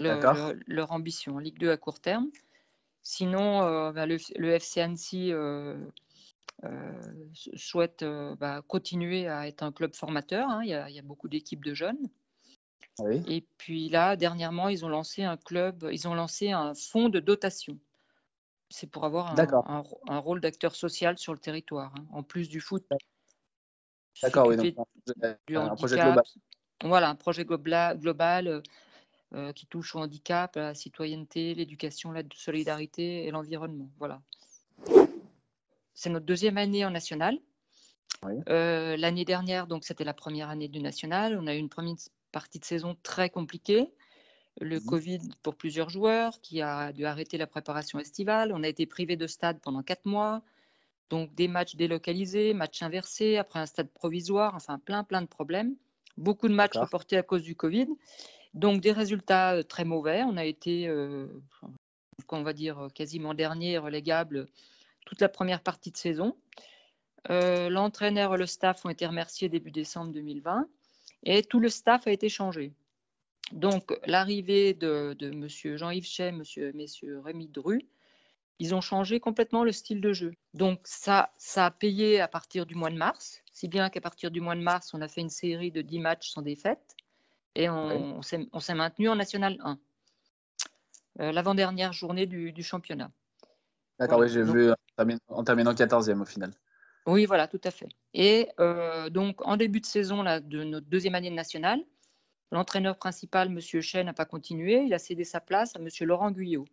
leur 0.00 0.92
ambition, 0.92 1.38
Ligue 1.38 1.58
2 1.58 1.70
à 1.70 1.76
court 1.76 2.00
terme. 2.00 2.30
Sinon, 3.02 3.90
bah, 3.92 4.06
le, 4.06 4.18
le, 4.36 4.50
FC 4.52 4.80
Annecy 4.80 5.32
euh, 6.64 7.00
souhaite 7.54 8.02
euh, 8.02 8.34
bah, 8.34 8.62
continuer 8.66 9.28
à 9.28 9.46
être 9.46 9.62
un 9.62 9.70
club 9.70 9.94
formateur. 9.94 10.48
Hein. 10.48 10.62
Il, 10.64 10.70
y 10.70 10.74
a, 10.74 11.02
beaucoup 11.02 11.28
d'équipes 11.28 11.64
de 11.64 11.74
jeunes. 11.74 12.08
Et 13.28 13.46
puis 13.58 13.88
là, 13.88 14.16
dernièrement, 14.16 14.68
ils 14.68 14.84
ont 14.84 14.88
lancé 14.88 15.22
un 15.22 15.36
club, 15.36 15.88
ils 15.92 16.08
ont 16.08 16.14
lancé 16.14 16.50
un 16.50 16.74
fonds 16.74 17.08
de 17.08 17.20
dotation. 17.20 17.78
C'est 18.70 18.88
pour 18.90 19.04
avoir 19.04 19.38
un, 19.38 19.84
un, 20.08 20.18
rôle 20.18 20.40
d'acteur 20.40 20.74
social 20.74 21.16
sur 21.16 21.32
le 21.32 21.38
territoire, 21.38 21.94
en 22.10 22.24
plus 22.24 22.48
du 22.48 22.60
foot. 22.60 22.84
D'accord, 24.22 24.48
oui. 24.48 24.56
Donc, 24.72 24.88
un, 25.54 25.76
projet 25.76 25.96
global. 25.96 26.22
Voilà, 26.82 27.08
un 27.10 27.14
projet 27.14 27.44
global, 27.44 28.62
euh, 29.34 29.52
qui 29.52 29.66
touche 29.66 29.94
au 29.94 29.98
handicap, 29.98 30.56
à 30.56 30.60
la 30.60 30.74
citoyenneté, 30.74 31.54
l'éducation, 31.54 32.12
la 32.12 32.22
solidarité 32.34 33.26
et 33.26 33.30
l'environnement. 33.30 33.90
Voilà. 33.98 34.22
C'est 35.94 36.10
notre 36.10 36.26
deuxième 36.26 36.58
année 36.58 36.84
en 36.84 36.90
national. 36.90 37.38
Euh, 38.48 38.96
l'année 38.96 39.24
dernière, 39.24 39.66
donc 39.66 39.84
c'était 39.84 40.04
la 40.04 40.14
première 40.14 40.48
année 40.48 40.68
du 40.68 40.80
national. 40.80 41.38
On 41.40 41.46
a 41.46 41.54
eu 41.54 41.58
une 41.58 41.68
première 41.68 41.96
partie 42.32 42.58
de 42.58 42.64
saison 42.64 42.96
très 43.02 43.30
compliquée. 43.30 43.92
Le 44.60 44.78
mmh 44.78 44.86
Covid 44.86 45.20
pour 45.42 45.54
plusieurs 45.54 45.88
joueurs 45.88 46.40
qui 46.40 46.62
a 46.62 46.92
dû 46.92 47.04
arrêter 47.04 47.38
la 47.38 47.46
préparation 47.46 47.98
estivale. 47.98 48.52
On 48.52 48.64
a 48.64 48.68
été 48.68 48.86
privé 48.86 49.16
de 49.16 49.26
stade 49.26 49.60
pendant 49.60 49.82
quatre 49.82 50.04
mois. 50.04 50.42
Donc 51.10 51.34
des 51.34 51.48
matchs 51.48 51.76
délocalisés, 51.76 52.54
matchs 52.54 52.82
inversés, 52.82 53.38
après 53.38 53.58
un 53.58 53.66
stade 53.66 53.90
provisoire, 53.90 54.54
enfin 54.54 54.78
plein 54.78 55.04
plein 55.04 55.22
de 55.22 55.26
problèmes. 55.26 55.74
Beaucoup 56.16 56.48
de 56.48 56.54
matchs 56.54 56.76
reportés 56.76 57.16
à 57.16 57.22
cause 57.22 57.42
du 57.42 57.54
Covid. 57.54 57.88
Donc 58.54 58.80
des 58.80 58.92
résultats 58.92 59.56
euh, 59.56 59.62
très 59.62 59.84
mauvais. 59.84 60.22
On 60.24 60.36
a 60.36 60.44
été, 60.44 60.88
euh, 60.88 61.28
on 62.30 62.42
va 62.42 62.52
dire, 62.52 62.88
quasiment 62.94 63.34
dernier 63.34 63.78
relégable 63.78 64.46
toute 65.06 65.20
la 65.20 65.28
première 65.28 65.62
partie 65.62 65.90
de 65.90 65.96
saison. 65.96 66.36
Euh, 67.30 67.68
l'entraîneur 67.68 68.34
et 68.34 68.38
le 68.38 68.46
staff 68.46 68.84
ont 68.84 68.90
été 68.90 69.06
remerciés 69.06 69.48
début 69.48 69.70
décembre 69.70 70.12
2020 70.12 70.66
et 71.24 71.42
tout 71.42 71.60
le 71.60 71.68
staff 71.68 72.06
a 72.06 72.12
été 72.12 72.28
changé. 72.28 72.72
Donc, 73.52 73.98
l'arrivée 74.06 74.74
de, 74.74 75.16
de 75.18 75.30
M. 75.30 75.48
Jean-Yves 75.76 76.06
Chet, 76.06 76.28
M. 76.28 76.42
Rémi 77.24 77.48
Dru, 77.48 77.80
ils 78.58 78.74
ont 78.74 78.80
changé 78.80 79.20
complètement 79.20 79.64
le 79.64 79.72
style 79.72 80.00
de 80.00 80.12
jeu. 80.12 80.32
Donc, 80.54 80.80
ça, 80.84 81.32
ça 81.38 81.66
a 81.66 81.70
payé 81.70 82.20
à 82.20 82.28
partir 82.28 82.66
du 82.66 82.74
mois 82.74 82.90
de 82.90 82.96
mars, 82.96 83.42
si 83.52 83.68
bien 83.68 83.90
qu'à 83.90 84.00
partir 84.00 84.30
du 84.30 84.40
mois 84.40 84.54
de 84.54 84.60
mars, 84.60 84.92
on 84.94 85.00
a 85.00 85.08
fait 85.08 85.20
une 85.20 85.30
série 85.30 85.70
de 85.70 85.82
10 85.82 85.98
matchs 85.98 86.30
sans 86.30 86.42
défaite 86.42 86.96
et 87.54 87.68
on, 87.68 88.22
s'est 88.22 88.74
maintenu 88.74 89.08
en 89.08 89.16
National 89.16 89.58
1, 89.64 89.78
euh, 91.20 91.32
l'avant-dernière 91.32 91.92
journée 91.92 92.26
du, 92.26 92.52
du 92.52 92.62
championnat. 92.62 93.10
D'accord, 93.98 94.20
oui, 94.20 94.28
j'ai 94.28 94.42
vu 94.42 94.70
en 95.28 95.42
terminant 95.42 95.72
14e 95.72 96.20
au 96.20 96.24
final. 96.24 96.52
Oui, 97.06 97.24
voilà, 97.26 97.48
tout 97.48 97.60
à 97.64 97.70
fait. 97.70 97.88
Et 98.14 98.48
euh, 98.60 99.10
donc, 99.10 99.44
en 99.46 99.56
début 99.56 99.80
de 99.80 99.86
saison 99.86 100.22
là, 100.22 100.40
de 100.40 100.62
notre 100.62 100.86
deuxième 100.86 101.14
année 101.14 101.30
de 101.30 101.34
nationale, 101.34 101.80
l'entraîneur 102.52 102.96
principal, 102.96 103.48
M. 103.48 103.60
Chen, 103.60 104.06
n'a 104.06 104.12
pas 104.12 104.24
continué. 104.24 104.82
Il 104.84 104.94
a 104.94 104.98
cédé 104.98 105.24
sa 105.24 105.40
place 105.40 105.74
à 105.74 105.80
M. 105.80 105.88
Laurent 106.02 106.30
Guyot, 106.30 106.66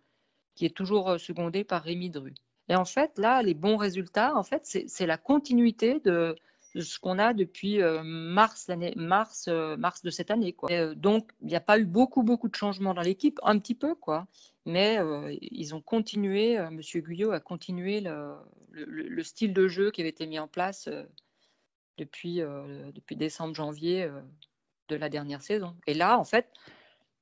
qui 0.55 0.65
est 0.65 0.75
toujours 0.75 1.11
euh, 1.11 1.17
secondé 1.17 1.63
par 1.63 1.83
Rémi 1.83 2.09
Dru. 2.09 2.33
Et 2.69 2.75
en 2.75 2.85
fait, 2.85 3.17
là, 3.19 3.43
les 3.43 3.53
bons 3.53 3.77
résultats, 3.77 4.35
en 4.35 4.43
fait, 4.43 4.61
c'est 4.65 5.05
la 5.05 5.17
continuité 5.17 5.99
de, 5.99 6.35
ce 6.81 6.99
qu'on 6.99 7.19
a 7.19 7.33
depuis 7.33 7.81
euh, 7.81 8.01
mars, 8.03 8.69
mars, 8.95 9.47
euh, 9.47 9.77
mars 9.77 10.01
de 10.01 10.09
cette 10.09 10.31
année. 10.31 10.55
Euh, 10.71 10.95
donc, 10.95 11.31
il 11.41 11.47
n'y 11.47 11.55
a 11.55 11.61
pas 11.61 11.79
eu 11.79 11.85
beaucoup, 11.85 12.23
beaucoup 12.23 12.49
de 12.49 12.55
changements 12.55 12.93
dans 12.93 13.01
l'équipe, 13.01 13.39
un 13.43 13.59
petit 13.59 13.75
peu, 13.75 13.95
quoi. 13.95 14.27
Mais 14.65 14.97
ils 15.41 15.75
ont 15.75 15.81
continué, 15.81 16.57
Monsieur 16.71 16.99
Guyot 16.99 17.29
a 17.29 17.39
continué 17.39 18.01
le, 18.01 18.33
le, 18.71 19.23
style 19.23 19.53
de 19.53 19.67
jeu 19.67 19.91
qui 19.91 20.01
avait 20.01 20.09
été 20.09 20.25
mis 20.25 20.39
en 20.39 20.47
place 20.47 20.89
depuis, 21.99 22.37
depuis 22.37 23.15
décembre, 23.15 23.53
janvier 23.53 24.09
de 24.87 24.95
la 24.95 25.07
dernière 25.09 25.43
saison. 25.43 25.75
Et 25.85 25.93
là, 25.93 26.17
en 26.17 26.23
fait, 26.23 26.51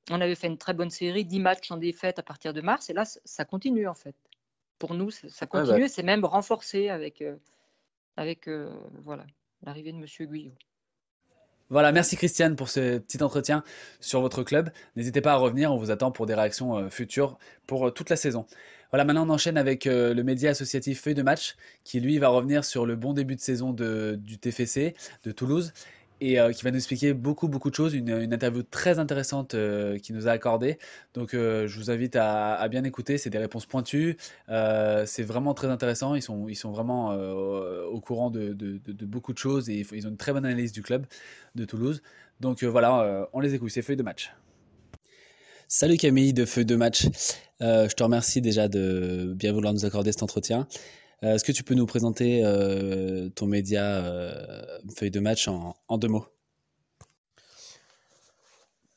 on 0.10 0.22
avait 0.22 0.36
fait 0.36 0.48
une 0.48 0.57
très 0.57 0.74
bonne 0.74 0.89
série, 0.89 1.25
10 1.25 1.39
matchs 1.39 1.72
en 1.72 1.77
défaite 1.77 2.19
à 2.19 2.24
partir 2.24 2.53
de 2.53 2.62
mars, 2.62 2.89
et 2.89 2.93
là, 2.93 3.05
ça 3.05 3.45
continue, 3.45 3.88
en 3.88 3.93
fait. 3.93 4.15
Pour 4.79 4.93
nous, 4.93 5.12
ça 5.12 5.45
continue, 5.45 5.81
bah. 5.81 5.88
c'est 5.88 6.03
même 6.03 6.25
renforcé 6.25 6.89
avec, 6.89 7.24
avec 8.17 8.50
voilà, 9.01 9.25
l'arrivée 9.62 9.93
de 9.93 9.98
Monsieur 9.98 10.25
Guyot. 10.25 10.53
Voilà, 11.74 11.91
merci 11.91 12.17
Christiane 12.17 12.55
pour 12.55 12.69
ce 12.69 13.00
petit 13.00 13.24
entretien 13.24 13.63
sur 14.00 14.22
votre 14.22 14.43
club. 14.43 14.69
N'hésitez 14.95 15.22
pas 15.22 15.31
à 15.31 15.38
revenir, 15.38 15.74
on 15.74 15.77
vous 15.77 15.89
attend 15.89 16.12
pour 16.12 16.25
des 16.25 16.36
réactions 16.36 16.77
euh, 16.77 16.89
futures 16.89 17.39
pour 17.65 17.88
euh, 17.88 17.89
toute 17.89 18.12
la 18.12 18.15
saison. 18.15 18.45
Voilà, 18.91 19.05
maintenant 19.05 19.25
on 19.25 19.29
enchaîne 19.31 19.57
avec 19.57 19.88
euh, 19.88 20.13
le 20.13 20.24
média 20.24 20.51
associatif 20.51 21.01
Feuille 21.01 21.15
de 21.15 21.24
match 21.24 21.55
qui 21.83 22.00
lui 22.00 22.19
va 22.19 22.27
revenir 22.27 22.63
sur 22.63 22.86
le 22.86 22.95
bon 22.95 23.13
début 23.13 23.36
de 23.36 23.41
saison 23.41 23.72
de, 23.72 24.19
du 24.22 24.38
TFC 24.38 24.93
de 25.24 25.31
Toulouse 25.31 25.74
et 26.23 26.39
euh, 26.39 26.53
qui 26.53 26.63
va 26.63 26.71
nous 26.71 26.77
expliquer 26.77 27.13
beaucoup, 27.13 27.49
beaucoup 27.49 27.69
de 27.69 27.75
choses. 27.75 27.93
Une, 27.93 28.33
interview 28.33 28.63
très 28.63 28.97
intéressante 28.97 29.55
euh, 29.55 29.99
qui 29.99 30.13
nous 30.13 30.29
a 30.29 30.31
accordé. 30.31 30.77
Donc, 31.13 31.33
euh, 31.33 31.67
je 31.67 31.77
vous 31.77 31.91
invite 31.91 32.15
à, 32.15 32.65
bien 32.69 32.85
écouter. 32.85 33.17
C'est 33.17 33.29
des 33.29 33.37
réponses 33.37 33.65
pointues. 33.65 34.15
c'est 34.47 35.23
vraiment 35.23 35.53
très 35.53 35.67
intéressant. 35.67 36.15
Ils 36.15 36.21
sont, 36.21 36.47
ils 36.47 36.55
sont 36.55 36.71
vraiment 36.71 37.11
au 37.11 37.99
courant 37.99 38.29
de, 38.29 38.53
de, 38.53 39.05
beaucoup 39.05 39.33
de 39.33 39.37
choses 39.37 39.69
et 39.69 39.85
ils 39.91 40.07
ont 40.07 40.09
une 40.09 40.17
très 40.17 40.31
bonne 40.31 40.45
analyse 40.45 40.71
du 40.71 40.81
club 40.81 41.05
de 41.55 41.65
Toulouse. 41.65 42.01
Donc, 42.39 42.63
voilà, 42.63 43.27
on 43.33 43.41
les 43.41 43.53
écoute. 43.53 43.71
C'est 43.71 43.81
feuille 43.81 43.97
de 43.97 44.03
match. 44.03 44.31
Salut 45.67 45.97
Camille 45.97 46.33
de 46.33 46.45
Feuille 46.45 46.65
de 46.65 46.75
Match. 46.75 47.07
Euh, 47.61 47.89
je 47.89 47.95
te 47.95 48.03
remercie 48.03 48.41
déjà 48.41 48.67
de 48.67 49.33
bien 49.35 49.51
vouloir 49.51 49.73
nous 49.73 49.85
accorder 49.85 50.11
cet 50.11 50.21
entretien. 50.21 50.67
Euh, 51.23 51.35
est-ce 51.35 51.43
que 51.43 51.51
tu 51.51 51.63
peux 51.63 51.73
nous 51.73 51.85
présenter 51.85 52.41
euh, 52.43 53.29
ton 53.29 53.47
média 53.47 54.03
Feuille 54.95 55.11
de 55.11 55.19
Match 55.19 55.47
en, 55.47 55.97
deux 55.97 56.09
mots? 56.09 56.25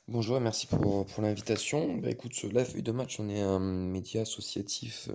Bonjour, 0.09 0.41
merci 0.41 0.67
pour, 0.67 1.07
l'invitation. 1.19 1.97
Bah, 1.97 2.11
écoute, 2.11 2.43
la 2.53 2.65
Feuille 2.65 2.83
de 2.83 2.93
Match, 2.93 3.19
on 3.21 3.29
est 3.29 3.41
un 3.41 3.61
média 3.61 4.23
associatif 4.23 5.09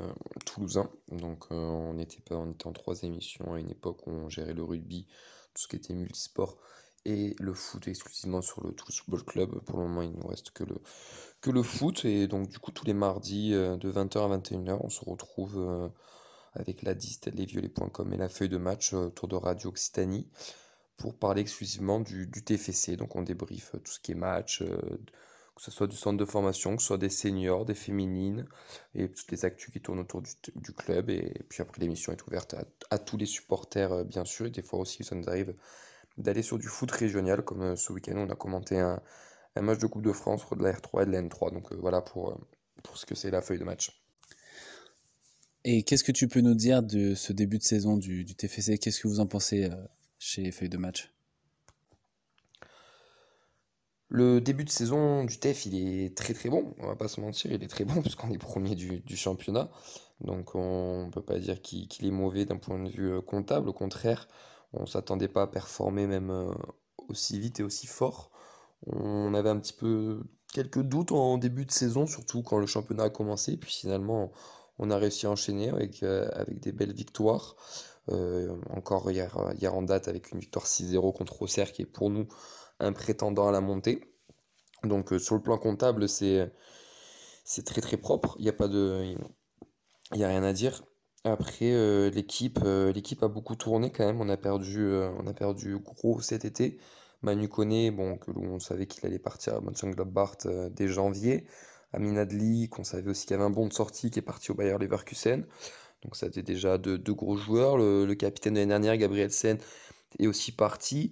toulousain. 0.45 0.89
Donc 1.11 1.51
on, 1.51 1.97
était, 1.99 2.33
en 2.33 2.53
trois 2.73 3.03
émissions 3.03 3.53
à 3.53 3.59
une 3.59 3.71
époque 3.71 4.07
où 4.07 4.11
on 4.11 4.29
gérait 4.29 4.53
le 4.53 4.63
rugby, 4.63 5.07
tout 5.53 5.63
ce 5.63 5.67
qui 5.67 5.75
était 5.75 5.93
multisport 5.93 6.57
et 7.05 7.35
le 7.39 7.53
foot 7.53 7.87
exclusivement 7.87 8.41
sur 8.41 8.63
le 8.63 8.73
Toulouse 8.73 8.99
Football 8.99 9.23
Club. 9.23 9.59
Pour 9.61 9.79
le 9.79 9.87
moment, 9.87 10.01
il 10.01 10.11
ne 10.11 10.17
nous 10.17 10.27
reste 10.27 10.51
que 10.51 10.63
le, 10.63 10.75
que 11.41 11.49
le 11.49 11.63
foot. 11.63 12.05
Et 12.05 12.27
donc, 12.27 12.49
du 12.49 12.59
coup, 12.59 12.71
tous 12.71 12.85
les 12.85 12.93
mardis 12.93 13.53
euh, 13.53 13.77
de 13.77 13.91
20h 13.91 14.31
à 14.31 14.37
21h, 14.37 14.77
on 14.81 14.89
se 14.89 15.03
retrouve 15.03 15.57
euh, 15.57 15.87
avec 16.53 16.81
la 16.83 16.93
diste, 16.93 17.33
lesviolets.com 17.33 18.13
et 18.13 18.17
la 18.17 18.29
feuille 18.29 18.49
de 18.49 18.57
match 18.57 18.93
euh, 18.93 19.07
autour 19.07 19.27
de 19.27 19.35
Radio 19.35 19.69
Occitanie 19.69 20.27
pour 20.97 21.15
parler 21.15 21.41
exclusivement 21.41 21.99
du, 21.99 22.29
TFC. 22.29 22.95
Donc, 22.95 23.15
on 23.15 23.23
débriefe 23.23 23.71
tout 23.83 23.91
ce 23.91 23.99
qui 23.99 24.11
est 24.11 24.15
match, 24.15 24.59
que 24.59 25.61
ce 25.61 25.71
soit 25.71 25.87
du 25.87 25.95
centre 25.95 26.17
de 26.17 26.25
formation, 26.25 26.75
que 26.75 26.81
ce 26.81 26.89
soit 26.89 26.99
des 26.99 27.09
seniors, 27.09 27.65
des 27.65 27.73
féminines, 27.73 28.45
et 28.93 29.09
toutes 29.09 29.31
les 29.31 29.43
actus 29.43 29.73
qui 29.73 29.81
tournent 29.81 30.01
autour 30.01 30.21
du, 30.21 30.73
club. 30.73 31.09
Et, 31.09 31.33
puis 31.49 31.63
après, 31.63 31.81
l'émission 31.81 32.11
est 32.11 32.27
ouverte 32.27 32.53
à, 32.53 32.65
à, 32.91 32.99
tous 32.99 33.17
les 33.17 33.25
supporters, 33.25 34.05
bien 34.05 34.25
sûr. 34.25 34.45
Et 34.45 34.51
des 34.51 34.61
fois 34.61 34.79
aussi, 34.79 35.03
ça 35.03 35.15
nous 35.15 35.27
arrive 35.27 35.55
d'aller 36.19 36.43
sur 36.43 36.59
du 36.59 36.67
foot 36.67 36.91
régional, 36.91 37.43
comme 37.43 37.75
ce 37.75 37.91
week-end, 37.93 38.17
on 38.17 38.29
a 38.29 38.35
commenté 38.35 38.79
un 38.79 39.01
un 39.55 39.61
match 39.61 39.79
de 39.79 39.87
Coupe 39.87 40.03
de 40.03 40.13
France 40.13 40.45
de 40.49 40.63
la 40.63 40.73
R3 40.73 41.03
et 41.03 41.05
de 41.05 41.11
la 41.11 41.21
N3. 41.21 41.53
Donc 41.53 41.71
euh, 41.71 41.77
voilà 41.79 42.01
pour, 42.01 42.31
euh, 42.31 42.35
pour 42.83 42.97
ce 42.97 43.05
que 43.05 43.15
c'est 43.15 43.31
la 43.31 43.41
feuille 43.41 43.59
de 43.59 43.63
match. 43.63 44.00
Et 45.63 45.83
qu'est-ce 45.83 46.03
que 46.03 46.11
tu 46.11 46.27
peux 46.27 46.41
nous 46.41 46.55
dire 46.55 46.81
de 46.81 47.13
ce 47.13 47.33
début 47.33 47.59
de 47.59 47.63
saison 47.63 47.97
du, 47.97 48.25
TFC 48.25 48.79
Qu'est-ce 48.79 48.99
que 48.99 49.07
vous 49.07 49.19
en 49.19 49.27
pensez 49.27 49.65
euh, 49.65 49.75
chez 50.17 50.51
Feuille 50.51 50.69
de 50.69 50.77
match? 50.77 51.13
Le 54.09 54.41
début 54.41 54.65
de 54.65 54.69
saison 54.69 55.23
du 55.23 55.37
TF, 55.37 55.67
il 55.67 55.75
est 55.75 56.17
très 56.17 56.33
très 56.33 56.49
bon, 56.49 56.73
on 56.79 56.87
va 56.87 56.95
pas 56.95 57.07
se 57.07 57.21
mentir, 57.21 57.51
il 57.51 57.63
est 57.63 57.67
très 57.67 57.85
bon 57.85 58.01
puisqu'on 58.01 58.31
est 58.31 58.37
premier 58.37 58.75
du, 58.75 59.03
championnat. 59.15 59.69
Donc 60.19 60.55
on 60.55 61.05
ne 61.05 61.11
peut 61.11 61.21
pas 61.21 61.39
dire 61.39 61.61
qu'il 61.61 61.87
est 62.01 62.11
mauvais 62.11 62.45
d'un 62.45 62.57
point 62.57 62.81
de 62.83 62.89
vue 62.89 63.21
comptable, 63.21 63.69
au 63.69 63.73
contraire, 63.73 64.27
on 64.73 64.81
ne 64.81 64.85
s'attendait 64.87 65.27
pas 65.27 65.43
à 65.43 65.47
performer 65.47 66.07
même 66.07 66.53
aussi 67.07 67.39
vite 67.39 67.59
et 67.59 67.63
aussi 67.63 67.87
fort. 67.87 68.31
On 68.87 69.33
avait 69.33 69.49
un 69.49 69.59
petit 69.59 69.73
peu 69.73 70.23
quelques 70.51 70.81
doutes 70.81 71.11
en 71.11 71.37
début 71.37 71.65
de 71.65 71.71
saison, 71.71 72.07
surtout 72.07 72.41
quand 72.41 72.57
le 72.57 72.65
championnat 72.65 73.03
a 73.03 73.09
commencé. 73.09 73.57
Puis 73.57 73.71
finalement, 73.71 74.31
on 74.81 74.91
a 74.91 74.97
réussi 74.97 75.25
à 75.25 75.31
enchaîner 75.31 75.69
avec, 75.69 76.03
euh, 76.03 76.27
des 76.49 76.71
belles 76.71 76.93
victoires. 76.93 77.55
Euh, 78.09 78.57
encore 78.71 79.09
hier, 79.11 79.37
hier 79.57 79.73
en 79.73 79.83
date 79.83 80.07
avec 80.07 80.31
une 80.31 80.39
victoire 80.39 80.65
6-0 80.65 81.13
contre 81.15 81.41
Auxerre 81.41 81.71
qui 81.71 81.83
est 81.83 81.85
pour 81.85 82.09
nous 82.09 82.27
un 82.79 82.91
prétendant 82.91 83.47
à 83.47 83.51
la 83.51 83.61
montée. 83.61 84.01
Donc 84.83 85.13
euh, 85.13 85.19
sur 85.19 85.35
le 85.35 85.41
plan 85.41 85.57
comptable, 85.57 86.09
c'est 86.09 86.51
très 87.63 87.81
très 87.81 87.97
propre. 87.97 88.35
Il 88.39 88.43
n'y 90.15 90.23
a 90.23 90.27
rien 90.27 90.43
à 90.43 90.53
dire. 90.53 90.83
Après 91.23 92.09
l'équipe 92.11 92.59
a 92.63 93.27
beaucoup 93.27 93.55
tourné 93.55 93.91
quand 93.91 94.05
même. 94.05 94.19
On 94.19 94.29
a 94.29 94.37
perdu 94.37 94.91
on 94.91 95.27
a 95.27 95.33
perdu 95.33 95.77
gros 95.77 96.19
cet 96.21 96.43
été. 96.43 96.79
Manu 97.21 97.47
Koné, 97.47 97.91
bon, 97.91 98.17
que 98.17 98.31
on 98.31 98.59
savait 98.59 98.87
qu'il 98.87 99.05
allait 99.05 99.19
partir 99.19 99.55
à 99.55 99.61
Mönchengladbach 99.61 100.45
euh, 100.45 100.69
dès 100.69 100.87
janvier. 100.87 101.45
Amin 101.93 102.15
Adli, 102.17 102.69
qu'on 102.69 102.83
savait 102.83 103.09
aussi 103.09 103.25
qu'il 103.25 103.31
y 103.31 103.35
avait 103.35 103.43
un 103.43 103.49
bon 103.49 103.67
de 103.67 103.73
sortie, 103.73 104.11
qui 104.11 104.19
est 104.19 104.23
parti 104.23 104.51
au 104.51 104.55
Bayer 104.55 104.77
Leverkusen. 104.77 105.45
Donc 106.03 106.15
ça 106.15 106.27
était 106.27 106.41
déjà 106.41 106.77
deux, 106.77 106.97
gros 107.13 107.37
joueurs. 107.37 107.77
Le, 107.77 108.13
capitaine 108.15 108.53
de 108.53 108.59
l'année 108.59 108.69
dernière, 108.69 108.97
Gabriel 108.97 109.31
Sen, 109.31 109.57
est 110.19 110.27
aussi 110.27 110.51
parti. 110.51 111.11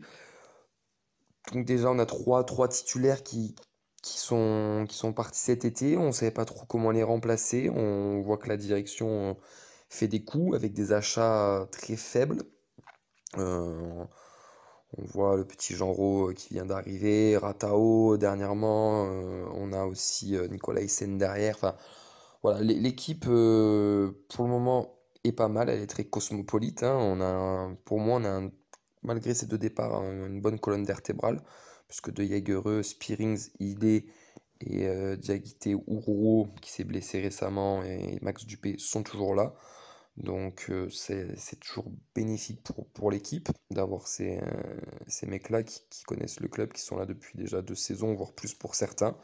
Donc 1.53 1.65
déjà, 1.65 1.91
on 1.91 1.99
a 1.99 2.05
trois, 2.05 2.67
titulaires 2.67 3.23
qui, 3.23 3.55
qui, 4.01 4.17
sont, 4.17 4.85
qui 4.87 4.95
sont 4.95 5.13
partis 5.13 5.39
cet 5.39 5.65
été. 5.65 5.97
On 5.97 6.07
ne 6.07 6.11
savait 6.11 6.31
pas 6.31 6.45
trop 6.45 6.65
comment 6.65 6.91
les 6.91 7.03
remplacer. 7.03 7.69
On 7.69 8.21
voit 8.21 8.37
que 8.37 8.49
la 8.49 8.57
direction 8.57 9.37
fait 9.89 10.07
des 10.07 10.23
coups 10.23 10.55
avec 10.55 10.73
des 10.73 10.91
achats 10.93 11.67
très 11.71 11.95
faibles. 11.95 12.43
Euh, 13.37 14.05
on 14.97 15.03
voit 15.05 15.37
le 15.37 15.45
petit 15.45 15.75
Genro 15.75 16.29
euh, 16.29 16.33
qui 16.33 16.53
vient 16.53 16.65
d'arriver, 16.65 17.37
Ratao 17.37 18.17
dernièrement, 18.17 19.05
euh, 19.07 19.45
on 19.53 19.71
a 19.73 19.85
aussi 19.85 20.35
euh, 20.35 20.47
Nicolas 20.47 20.81
Hyssen 20.81 21.17
derrière. 21.17 21.75
Voilà, 22.41 22.61
l'équipe 22.61 23.25
pour 23.25 23.31
le 23.31 24.49
moment 24.49 24.95
est 25.23 25.33
pas 25.33 25.49
mal, 25.49 25.69
elle 25.69 25.81
est 25.81 25.87
très 25.87 26.05
cosmopolite. 26.05 26.83
Hein. 26.83 26.95
On 26.95 27.21
a, 27.21 27.75
pour 27.85 27.99
moi, 27.99 28.19
on 28.21 28.25
a 28.25 28.49
malgré 29.03 29.33
ces 29.33 29.45
deux 29.45 29.57
départs 29.57 30.01
une 30.03 30.41
bonne 30.41 30.59
colonne 30.59 30.85
vertébrale, 30.85 31.41
puisque 31.87 32.11
de 32.11 32.23
Jagereux, 32.23 32.81
Spearings, 32.81 33.49
Idé 33.59 34.07
et 34.61 35.17
Diagité 35.17 35.75
Ouro, 35.75 36.47
qui 36.61 36.71
s'est 36.71 36.85
blessé 36.85 37.21
récemment, 37.21 37.83
et 37.83 38.19
Max 38.21 38.45
Dupé 38.45 38.75
sont 38.77 39.03
toujours 39.03 39.35
là. 39.35 39.53
Donc 40.19 40.65
euh, 40.69 40.89
c'est 40.89 41.59
toujours 41.59 41.85
bénéfique 42.13 42.61
pour, 42.63 42.85
pour 42.87 43.09
l'équipe 43.09 43.49
d'avoir 43.71 44.07
ces, 44.07 44.37
euh, 44.37 44.81
ces 45.07 45.27
mecs-là 45.27 45.63
qui, 45.63 45.81
connaissent 46.05 46.41
le 46.41 46.49
club, 46.49 46.73
qui 46.73 46.81
sont 46.81 46.97
là 46.97 47.05
depuis 47.05 47.37
déjà 47.37 47.61
deux 47.61 47.75
saisons, 47.75 48.13
voire 48.13 48.33
plus 48.33 48.53
pour 48.53 48.75
certains. 48.75 49.15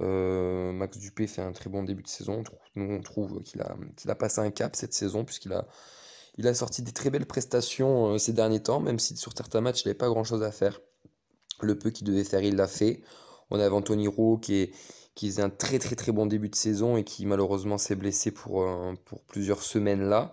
Euh, 0.00 0.72
Max 0.72 0.98
Dupé 0.98 1.26
fait 1.26 1.42
un 1.42 1.52
très 1.52 1.68
bon 1.68 1.82
début 1.82 2.02
de 2.02 2.08
saison. 2.08 2.44
Nous, 2.76 2.94
on 2.94 3.00
trouve 3.00 3.42
qu'il 3.42 3.60
a, 3.60 3.76
a 4.06 4.14
passé 4.14 4.40
un 4.40 4.50
cap 4.50 4.76
cette 4.76 4.94
saison, 4.94 5.24
puisqu'il 5.24 5.52
a, 5.52 5.66
il 6.38 6.46
a 6.46 6.54
sorti 6.54 6.82
des 6.82 6.92
très 6.92 7.10
belles 7.10 7.26
prestations 7.26 8.16
ces 8.18 8.32
derniers 8.32 8.62
temps, 8.62 8.80
même 8.80 9.00
si 9.00 9.16
sur 9.16 9.32
certains 9.36 9.60
matchs, 9.60 9.82
il 9.84 9.88
n'avait 9.88 9.98
pas 9.98 10.08
grand-chose 10.08 10.42
à 10.42 10.52
faire. 10.52 10.80
Le 11.60 11.76
peu 11.76 11.90
qu'il 11.90 12.06
devait 12.06 12.24
faire, 12.24 12.42
il 12.42 12.56
l'a 12.56 12.68
fait. 12.68 13.02
On 13.50 13.58
avait 13.58 13.74
Anthony 13.74 14.06
Roux 14.06 14.38
qui 14.38 14.54
est 14.54 14.72
qui 15.14 15.28
faisait 15.28 15.42
un 15.42 15.50
très 15.50 15.78
très 15.78 15.96
très 15.96 16.12
bon 16.12 16.26
début 16.26 16.48
de 16.48 16.54
saison 16.54 16.96
et 16.96 17.04
qui 17.04 17.26
malheureusement 17.26 17.78
s'est 17.78 17.96
blessé 17.96 18.30
pour, 18.30 18.62
euh, 18.62 18.94
pour 19.04 19.22
plusieurs 19.22 19.62
semaines 19.62 20.08
là. 20.08 20.32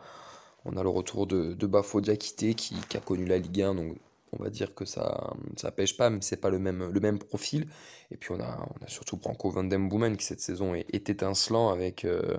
On 0.65 0.75
a 0.77 0.83
le 0.83 0.89
retour 0.89 1.27
de, 1.27 1.53
de 1.53 1.67
Bafo 1.67 2.01
Diakité 2.01 2.53
qui, 2.53 2.75
qui, 2.89 2.97
a 2.97 2.99
connu 2.99 3.25
la 3.25 3.37
Ligue 3.37 3.61
1, 3.61 3.75
donc 3.75 3.97
on 4.33 4.43
va 4.43 4.49
dire 4.49 4.75
que 4.75 4.83
ça 4.85 5.33
ça 5.55 5.71
pêche 5.71 5.95
pas, 5.95 6.09
mais 6.09 6.19
c'est 6.21 6.37
pas 6.37 6.49
le 6.49 6.59
même, 6.59 6.91
le 6.91 6.99
même 6.99 7.19
profil. 7.19 7.67
Et 8.11 8.17
puis 8.17 8.31
on 8.31 8.39
a, 8.39 8.67
on 8.79 8.85
a 8.85 8.87
surtout 8.87 9.17
Branko 9.17 9.49
Van 9.49 9.63
Den 9.63 9.87
Boomen 9.87 10.17
qui 10.17 10.25
cette 10.25 10.41
saison 10.41 10.75
est, 10.75 11.09
étincelant 11.09 11.69
avec 11.69 12.03
euh, 12.05 12.37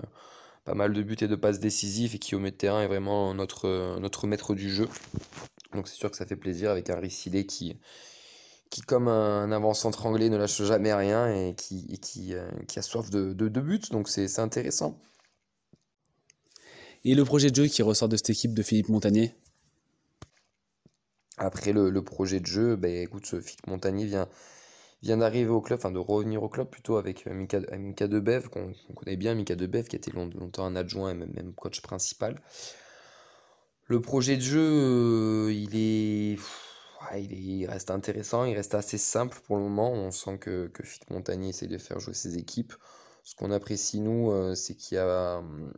pas 0.65 0.75
mal 0.75 0.93
de 0.93 1.03
buts 1.03 1.17
et 1.21 1.29
de 1.29 1.37
passes 1.37 1.61
décisives 1.61 2.15
et 2.15 2.19
qui 2.19 2.35
au 2.35 2.39
milieu 2.39 2.51
de 2.51 2.57
terrain 2.57 2.83
est 2.83 2.87
vraiment 2.87 3.33
notre, 3.35 3.99
notre 3.99 4.27
maître 4.27 4.55
du 4.55 4.71
jeu. 4.71 4.89
Donc 5.73 5.89
c'est 5.89 5.97
sûr 5.97 6.11
que 6.11 6.17
ça 6.17 6.27
fait 6.27 6.37
plaisir 6.37 6.71
avec 6.71 6.91
un 6.91 6.97
Rissilé 6.97 7.47
qui, 7.47 7.79
qui, 8.71 8.83
comme 8.83 9.09
un 9.09 9.51
avant-centre 9.53 10.07
anglais, 10.07 10.29
ne 10.29 10.37
lâche 10.37 10.63
jamais 10.63 10.93
rien 10.93 11.33
et 11.33 11.55
qui, 11.55 11.99
qui, 12.01 12.35
euh, 12.35 12.49
qui, 12.67 12.79
a 12.79 12.83
soif 12.83 13.11
de, 13.11 13.33
de, 13.33 13.49
de 13.49 13.61
buts. 13.61 13.81
Donc 13.91 14.09
c'est 14.09 14.39
intéressant. 14.39 14.99
Et 17.05 17.15
le 17.15 17.25
projet 17.25 17.51
de 17.51 17.57
jeu 17.57 17.67
qui 17.67 17.83
ressort 17.83 18.09
de 18.09 18.17
cette 18.17 18.31
équipe 18.31 18.55
de 18.55 18.63
Philippe 18.63 18.89
Montagnier? 18.89 19.35
Après 21.37 21.73
le, 21.73 21.91
le, 21.91 22.03
projet 22.03 22.41
de 22.41 22.47
jeu, 22.47 22.77
ben, 22.77 22.93
écoute, 23.03 23.27
Philippe 23.41 23.67
Montagnier 23.69 24.07
vient, 24.07 24.29
vient 25.03 25.17
d'arriver 25.17 25.51
au 25.51 25.61
club, 25.61 25.79
enfin 25.79 25.93
de 25.93 25.99
revenir 25.99 26.43
au 26.43 26.49
club 26.49 26.69
plutôt 26.69 26.97
avec 26.97 27.27
euh, 27.27 27.35
Mika, 27.35 27.61
Mika 27.79 28.09
Debev, 28.09 28.49
qu'on 28.49 28.73
connaît 28.95 29.17
bien, 29.17 29.35
Mika 29.35 29.55
Debev 29.55 29.87
qui 29.87 29.97
a 29.97 29.99
été 29.99 30.11
longtemps 30.11 30.65
un 30.65 30.75
adjoint 30.75 31.11
et 31.11 31.15
même, 31.15 31.55
coach 31.55 31.81
principal. 31.81 32.41
Le 33.87 34.01
projet 34.03 34.37
de 34.37 34.43
jeu, 34.43 35.51
euh, 37.13 37.19
il 37.19 37.33
est 37.33 37.37
il, 37.37 37.67
reste 37.67 37.91
intéressant, 37.91 38.45
il 38.45 38.55
reste 38.55 38.75
assez 38.75 38.99
simple 38.99 39.39
pour 39.47 39.57
le 39.57 39.63
moment. 39.63 39.93
On 39.93 40.11
sent 40.11 40.39
que, 40.39 40.69
que 40.69 40.83
Fit 40.83 41.01
Montagnier 41.11 41.51
essaie 41.51 41.67
de 41.67 41.79
faire 41.79 42.01
jouer 42.01 42.15
ses 42.15 42.39
équipes. 42.39 42.75
Ce 43.23 43.35
qu'on 43.37 43.51
apprécie, 43.51 44.01
nous, 44.01 44.31
euh, 44.31 44.55
c'est 44.55 44.75
qu'il 44.75 44.97
y 44.97 44.99
a 44.99 45.39
hum, 45.39 45.73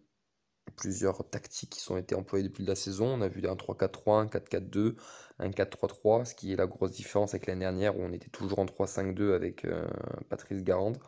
plusieurs 0.77 1.29
tactiques 1.29 1.71
qui 1.71 1.81
sont 1.81 1.97
été 1.97 2.15
employées 2.15 2.45
depuis 2.49 2.65
la 2.65 2.75
saison. 2.75 3.07
On 3.07 3.21
a 3.21 3.29
vu 3.29 3.47
un 3.47 3.55
3-4-3, 3.55 4.23
un 4.23 4.27
4-4-2, 4.27 4.97
un 5.39 5.51
4-3-3, 5.51 6.25
ce 6.25 6.35
qui 6.35 6.53
est 6.53 6.57
la 6.57 6.67
grosse 6.67 6.93
différence 6.93 7.35
avec 7.35 7.47
l'année 7.47 7.61
dernière 7.61 7.99
où 7.99 8.03
on 8.03 8.13
était 8.13 8.31
toujours 8.31 8.59
en 8.61 8.67
3-5-2 8.67 9.35
avec 9.35 9.65
euh, 9.65 9.89
Patrice 10.29 10.63
Garande. 10.63 10.99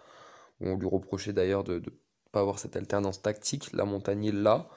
On 0.61 0.77
lui 0.77 0.87
reprochait 0.87 1.33
d'ailleurs 1.33 1.65
de 1.65 1.75
ne 1.75 1.91
pas 2.33 2.41
avoir 2.41 2.59
cette 2.59 2.77
alternance 2.77 3.23
tactique. 3.23 3.73
La 3.73 3.85
Montagnier, 3.85 4.33
là. 4.33 4.69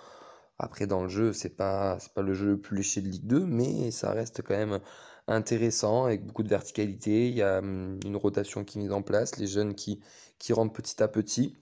Après, 0.57 0.87
dans 0.87 1.03
le 1.03 1.09
jeu, 1.09 1.33
c'est 1.33 1.49
pas, 1.55 1.97
pas 2.13 2.21
le 2.21 2.33
jeu 2.33 2.51
le 2.51 2.59
plus 2.61 2.77
léché 2.77 3.01
de 3.01 3.07
Ligue 3.09 3.27
2, 3.27 3.45
mais 3.45 3.91
ça 3.91 4.11
reste 4.11 4.41
quand 4.41 4.55
même 4.55 4.79
intéressant, 5.27 6.05
avec 6.05 6.25
beaucoup 6.25 6.43
de 6.43 6.49
verticalité. 6.49 7.27
Il 7.29 7.35
y 7.35 7.41
a 7.41 7.59
hum, 7.59 7.99
une 8.05 8.15
rotation 8.15 8.63
qui 8.63 8.77
est 8.79 8.81
mise 8.81 8.91
en 8.91 9.01
place, 9.01 9.37
les 9.37 9.47
jeunes 9.47 9.75
qui, 9.75 10.01
qui 10.39 10.53
rentrent 10.53 10.73
petit 10.73 11.01
à 11.03 11.07
petit. 11.07 11.55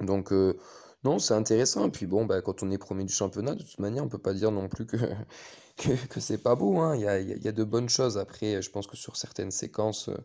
Donc, 0.00 0.32
euh, 0.32 0.58
non, 1.04 1.18
c'est 1.18 1.34
intéressant. 1.34 1.86
Et 1.88 1.90
puis, 1.90 2.06
bon, 2.06 2.24
bah, 2.26 2.42
quand 2.42 2.62
on 2.62 2.70
est 2.70 2.78
premier 2.78 3.04
du 3.04 3.12
championnat, 3.12 3.54
de 3.54 3.62
toute 3.62 3.78
manière, 3.78 4.04
on 4.04 4.08
peut 4.08 4.18
pas 4.18 4.34
dire 4.34 4.50
non 4.52 4.68
plus 4.68 4.86
que, 4.86 4.96
que, 5.76 6.06
que 6.08 6.36
pas 6.36 6.54
beau. 6.54 6.78
Hein. 6.80 6.96
Il, 6.96 7.02
y 7.02 7.08
a, 7.08 7.20
il 7.20 7.42
y 7.44 7.48
a 7.48 7.52
de 7.52 7.64
bonnes 7.64 7.88
choses. 7.88 8.18
Après, 8.18 8.62
je 8.62 8.70
pense 8.70 8.86
que 8.86 8.96
sur 8.96 9.16
certaines 9.16 9.50
séquences, 9.50 10.08
euh, 10.08 10.16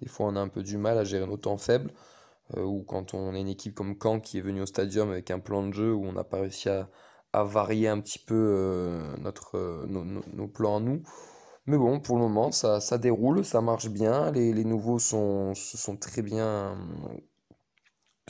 des 0.00 0.08
fois, 0.08 0.26
on 0.26 0.36
a 0.36 0.40
un 0.40 0.48
peu 0.48 0.62
du 0.62 0.78
mal 0.78 0.98
à 0.98 1.04
gérer 1.04 1.26
nos 1.26 1.36
temps 1.36 1.58
faibles. 1.58 1.92
ou 2.56 2.82
quand 2.84 3.14
on 3.14 3.34
est 3.34 3.40
une 3.40 3.48
équipe 3.48 3.74
comme 3.74 3.96
Caen 4.02 4.20
qui 4.20 4.38
est 4.38 4.40
venue 4.42 4.62
au 4.62 4.66
stadium 4.66 5.10
avec 5.10 5.30
un 5.30 5.38
plan 5.40 5.66
de 5.66 5.72
jeu 5.72 5.92
où 5.94 6.04
on 6.06 6.12
n'a 6.12 6.24
pas 6.24 6.40
réussi 6.40 6.68
à, 6.68 6.88
varier 7.34 7.88
un 7.88 8.00
petit 8.00 8.18
peu 8.18 9.00
notre, 9.20 9.86
nos, 9.86 10.48
plans 10.48 10.76
à 10.76 10.80
nous. 10.80 11.02
Mais 11.66 11.78
bon, 11.78 12.00
pour 12.00 12.16
le 12.16 12.22
moment, 12.22 12.52
ça, 12.52 12.80
ça 12.80 12.98
déroule, 12.98 13.44
ça 13.44 13.60
marche 13.60 13.88
bien. 13.88 14.30
Les, 14.32 14.52
les 14.52 14.64
nouveaux 14.64 14.98
sont, 14.98 15.54
sont 15.54 15.96
très 15.96 16.22
bien, 16.22 16.76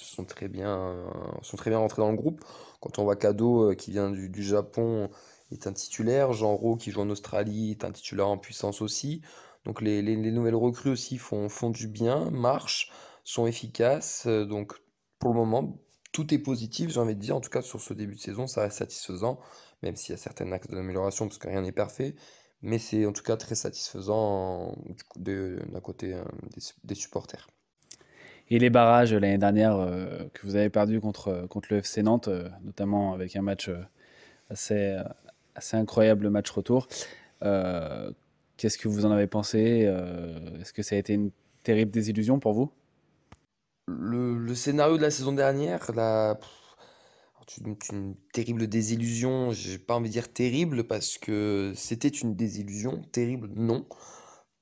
sont 0.01 0.25
très 0.25 0.49
bien, 0.49 1.05
sont 1.43 1.57
très 1.57 1.71
bien 1.71 1.79
rentrés 1.79 2.03
dans 2.03 2.11
le 2.11 2.17
groupe. 2.17 2.45
Quand 2.81 2.99
on 2.99 3.05
voit 3.05 3.17
Kado 3.17 3.71
euh, 3.71 3.75
qui 3.75 3.91
vient 3.91 4.11
du, 4.11 4.29
du 4.29 4.43
Japon 4.43 5.11
est 5.51 5.67
un 5.67 5.73
titulaire, 5.73 6.33
Jean 6.33 6.57
Ro 6.57 6.77
qui 6.77 6.91
joue 6.91 7.01
en 7.01 7.11
Australie 7.11 7.73
est 7.73 7.85
un 7.85 7.93
titulaire 7.93 8.29
en 8.29 8.39
puissance 8.39 8.83
aussi. 8.83 9.23
Donc 9.65 9.81
les, 9.81 10.03
les, 10.03 10.17
les 10.17 10.33
nouvelles 10.33 10.57
recrues 10.57 10.91
aussi 10.91 11.19
font, 11.19 11.49
font 11.49 11.71
du 11.71 11.87
bien, 11.89 12.31
marchent, 12.31 12.91
sont 13.25 13.47
efficaces. 13.47 14.25
Euh, 14.27 14.45
donc 14.45 14.75
pour 15.19 15.31
le 15.33 15.37
moment, 15.37 15.79
tout 16.13 16.33
est 16.35 16.39
positif, 16.39 16.91
j'ai 16.91 17.01
envie 17.01 17.15
de 17.15 17.21
dire. 17.21 17.37
En 17.37 17.41
tout 17.41 17.51
cas, 17.51 17.63
sur 17.63 17.81
ce 17.81 17.95
début 17.95 18.15
de 18.15 18.21
saison, 18.21 18.47
ça 18.47 18.63
reste 18.63 18.79
satisfaisant, 18.79 19.41
même 19.83 19.97
s'il 19.97 20.13
y 20.13 20.15
a 20.15 20.19
certains 20.19 20.51
axes 20.53 20.69
d'amélioration 20.69 21.27
parce 21.27 21.39
que 21.39 21.49
rien 21.49 21.63
n'est 21.63 21.73
parfait. 21.73 22.15
Mais 22.63 22.79
c'est 22.79 23.07
en 23.07 23.13
tout 23.13 23.25
cas 23.25 23.37
très 23.37 23.57
satisfaisant 23.57 24.77
d'un 25.17 25.81
côté 25.81 26.15
euh, 26.15 26.23
des 26.85 26.95
supporters. 26.95 27.49
Et 28.53 28.59
les 28.59 28.69
barrages 28.69 29.15
l'année 29.15 29.39
dernière 29.39 29.77
euh, 29.77 30.25
que 30.35 30.47
vous 30.47 30.57
avez 30.57 30.69
perdu 30.69 31.01
contre, 31.01 31.47
contre 31.49 31.69
le 31.71 31.79
FC 31.79 32.03
Nantes, 32.03 32.29
euh, 32.29 32.51
notamment 32.63 33.15
avec 33.15 33.35
un 33.37 33.41
match 33.41 33.71
euh, 33.71 33.81
assez, 34.51 34.97
assez 35.55 35.77
incroyable, 35.77 36.25
le 36.25 36.31
match 36.31 36.51
retour. 36.51 36.87
Qu'est-ce 37.41 38.77
que 38.79 38.89
vous 38.89 39.07
en 39.07 39.11
avez 39.11 39.27
pensé 39.27 39.91
Est-ce 40.61 40.75
que 40.75 40.83
ça 40.83 40.95
a 40.95 40.99
été 40.99 41.15
une 41.15 41.31
terrible 41.63 41.91
désillusion 41.91 42.39
pour 42.39 42.53
vous? 42.53 42.71
Le, 43.99 44.55
scénario 44.55 44.97
de 44.97 45.03
la 45.03 45.11
saison 45.11 45.33
dernière, 45.33 45.91
la, 45.95 46.39
une, 47.65 47.77
une 47.93 48.15
terrible 48.33 48.67
désillusion, 48.67 49.53
j'ai 49.53 49.79
pas 49.79 49.95
envie 49.95 50.09
de 50.09 50.13
dire 50.13 50.33
terrible 50.33 50.85
parce 50.85 51.19
que 51.19 51.73
c'était 51.77 52.09
une 52.09 52.35
désillusion, 52.35 53.03
terrible 53.13 53.51
non 53.55 53.87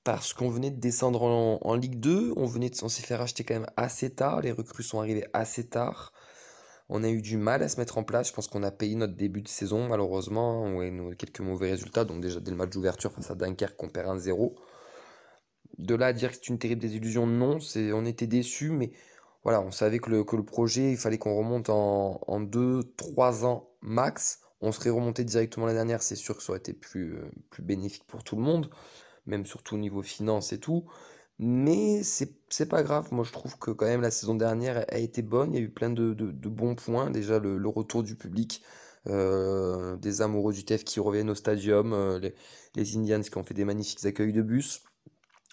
parce 0.04 0.32
qu'on 0.32 0.48
venait 0.48 0.70
de 0.70 0.80
descendre 0.80 1.22
en, 1.22 1.74
Ligue 1.74 2.00
2, 2.00 2.32
on 2.36 2.46
venait 2.46 2.70
de 2.70 2.74
s'en 2.74 2.88
faire 2.88 3.20
acheter 3.20 3.44
quand 3.44 3.54
même 3.54 3.70
assez 3.76 4.10
tard, 4.10 4.40
les 4.40 4.52
recrues 4.52 4.82
sont 4.82 4.98
arrivées 4.98 5.26
assez 5.32 5.68
tard. 5.68 6.12
On 6.88 7.04
a 7.04 7.08
eu 7.08 7.22
du 7.22 7.36
mal 7.36 7.62
à 7.62 7.68
se 7.68 7.78
mettre 7.78 7.98
en 7.98 8.02
place, 8.02 8.28
je 8.28 8.32
pense 8.32 8.48
qu'on 8.48 8.62
a 8.62 8.70
payé 8.70 8.94
notre 8.96 9.14
début 9.14 9.42
de 9.42 9.48
saison 9.48 9.86
malheureusement, 9.88 10.74
ouais, 10.76 10.90
nous, 10.90 11.14
quelques 11.14 11.40
mauvais 11.40 11.70
résultats, 11.70 12.04
donc 12.04 12.20
déjà 12.22 12.40
dès 12.40 12.50
le 12.50 12.56
match 12.56 12.70
d'ouverture 12.70 13.12
face 13.12 13.30
à 13.30 13.34
Dunkerque 13.34 13.80
on 13.82 13.88
perd 13.88 14.18
1-0. 14.18 14.54
De 15.78 15.94
là 15.94 16.06
à 16.06 16.12
dire 16.12 16.30
que 16.30 16.36
c'est 16.36 16.48
une 16.48 16.58
terrible 16.58 16.80
désillusion, 16.80 17.26
non, 17.26 17.60
c'est, 17.60 17.92
on 17.92 18.04
était 18.04 18.26
déçus, 18.26 18.70
mais 18.70 18.90
voilà, 19.42 19.60
on 19.62 19.70
savait 19.70 19.98
que 19.98 20.10
le, 20.10 20.44
projet, 20.44 20.92
il 20.92 20.96
fallait 20.96 21.18
qu'on 21.18 21.36
remonte 21.36 21.70
en, 21.70 22.40
2-3 22.40 23.44
ans 23.44 23.70
max. 23.82 24.40
On 24.60 24.72
serait 24.72 24.90
remonté 24.90 25.24
directement 25.24 25.66
la 25.66 25.72
dernière, 25.72 26.02
c'est 26.02 26.16
sûr 26.16 26.36
que 26.36 26.42
ça 26.42 26.52
aurait 26.52 26.58
été 26.58 26.74
plus, 26.74 27.16
euh, 27.16 27.30
plus 27.48 27.62
bénéfique 27.62 28.04
pour 28.06 28.22
tout 28.22 28.36
le 28.36 28.42
monde 28.42 28.70
même 29.26 29.46
surtout 29.46 29.76
au 29.76 29.78
niveau 29.78 30.02
finance 30.02 30.52
et 30.52 30.58
tout. 30.58 30.84
Mais 31.38 32.02
c'est 32.02 32.68
pas 32.68 32.82
grave, 32.82 33.08
moi 33.12 33.24
je 33.24 33.32
trouve 33.32 33.58
que 33.58 33.70
quand 33.70 33.86
même 33.86 34.02
la 34.02 34.10
saison 34.10 34.34
dernière 34.34 34.84
a 34.88 34.98
été 34.98 35.22
bonne, 35.22 35.54
il 35.54 35.58
y 35.58 35.62
a 35.62 35.64
eu 35.64 35.70
plein 35.70 35.88
de, 35.88 36.12
bons 36.12 36.74
points, 36.74 37.10
déjà 37.10 37.38
le, 37.38 37.66
retour 37.66 38.02
du 38.02 38.14
public, 38.14 38.62
euh, 39.06 39.96
des 39.96 40.20
amoureux 40.20 40.52
du 40.52 40.64
TEF 40.66 40.84
qui 40.84 41.00
reviennent 41.00 41.30
au 41.30 41.34
stadium, 41.34 41.94
euh, 41.94 42.18
les, 42.18 42.34
les, 42.74 42.96
Indians 42.96 43.22
qui 43.22 43.38
ont 43.38 43.42
fait 43.42 43.54
des 43.54 43.64
magnifiques 43.64 44.04
accueils 44.04 44.34
de 44.34 44.42
bus, 44.42 44.82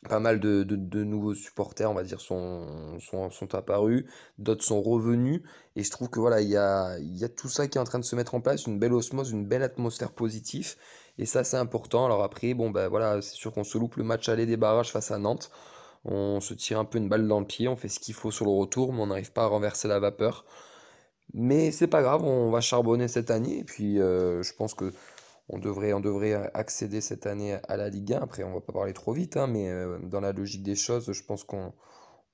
pas 0.08 0.20
mal 0.20 0.40
de, 0.40 1.04
nouveaux 1.04 1.34
supporters, 1.34 1.90
on 1.90 1.94
va 1.94 2.04
dire, 2.04 2.22
sont, 2.22 3.00
sont, 3.00 3.56
apparus, 3.56 4.06
d'autres 4.38 4.64
sont 4.64 4.82
revenus, 4.82 5.42
et 5.76 5.84
je 5.84 5.92
trouve 5.92 6.10
que 6.10 6.20
voilà, 6.20 6.42
il 6.42 6.50
y 6.50 6.58
a, 6.58 6.98
y 7.00 7.24
a 7.24 7.30
tout 7.30 7.50
ça 7.50 7.68
qui 7.68 7.78
est 7.78 7.82
en 7.82 7.86
train 7.86 8.00
de 8.00 8.06
se 8.06 8.16
mettre 8.16 8.36
en 8.36 8.42
place, 8.42 8.68
une 8.68 8.80
belle 8.80 8.94
osmose, 8.94 9.32
une 9.32 9.46
belle 9.46 9.64
atmosphère 9.64 10.12
positive, 10.12 10.76
et 11.18 11.26
ça, 11.26 11.44
c'est 11.44 11.58
important. 11.58 12.06
Alors 12.06 12.24
après, 12.24 12.54
bon, 12.54 12.70
ben 12.70 12.88
voilà, 12.88 13.22
c'est 13.22 13.36
sûr 13.36 13.52
qu'on 13.52 13.64
se 13.64 13.78
loupe 13.78 13.96
le 13.96 14.04
match 14.04 14.30
aller 14.30 14.46
des 14.46 14.58
barrages 14.58 14.92
face 14.92 15.12
à 15.12 15.18
Nantes. 15.18 15.50
On 16.06 16.40
se 16.42 16.54
tire 16.54 16.80
un 16.80 16.86
peu 16.86 17.00
une 17.00 17.10
balle 17.10 17.28
dans 17.28 17.40
le 17.40 17.46
pied, 17.48 17.68
on 17.68 17.76
fait 17.76 17.90
ce 17.90 18.00
qu'il 18.00 18.14
faut 18.14 18.32
sur 18.32 18.46
le 18.46 18.52
retour, 18.52 18.94
mais 18.94 19.02
on 19.02 19.08
n'arrive 19.08 19.32
pas 19.32 19.44
à 19.44 19.48
renverser 19.48 19.88
la 19.88 20.00
vapeur. 20.00 20.46
Mais 21.34 21.72
c'est 21.72 21.88
pas 21.88 22.02
grave, 22.02 22.24
on 22.24 22.52
va 22.52 22.62
charbonner 22.62 23.08
cette 23.08 23.32
année. 23.32 23.60
Et 23.60 23.64
puis, 23.64 24.00
euh, 24.00 24.44
je 24.44 24.54
pense 24.54 24.74
que 24.74 24.94
on 25.50 25.60
devrait, 25.60 26.34
accéder 26.54 27.02
cette 27.02 27.26
année 27.26 27.58
à 27.68 27.78
la 27.78 27.90
Ligue 27.90 28.14
1. 28.14 28.22
Après, 28.22 28.44
on 28.44 28.54
va 28.54 28.62
pas 28.62 28.74
parler 28.74 28.94
trop 28.94 29.14
vite, 29.14 29.38
hein, 29.38 29.48
mais 29.48 29.70
euh, 29.70 29.98
dans 30.00 30.20
la 30.20 30.34
logique 30.34 30.64
des 30.64 30.76
choses, 30.76 31.12
je 31.12 31.24
pense 31.24 31.44
qu'on 31.44 31.74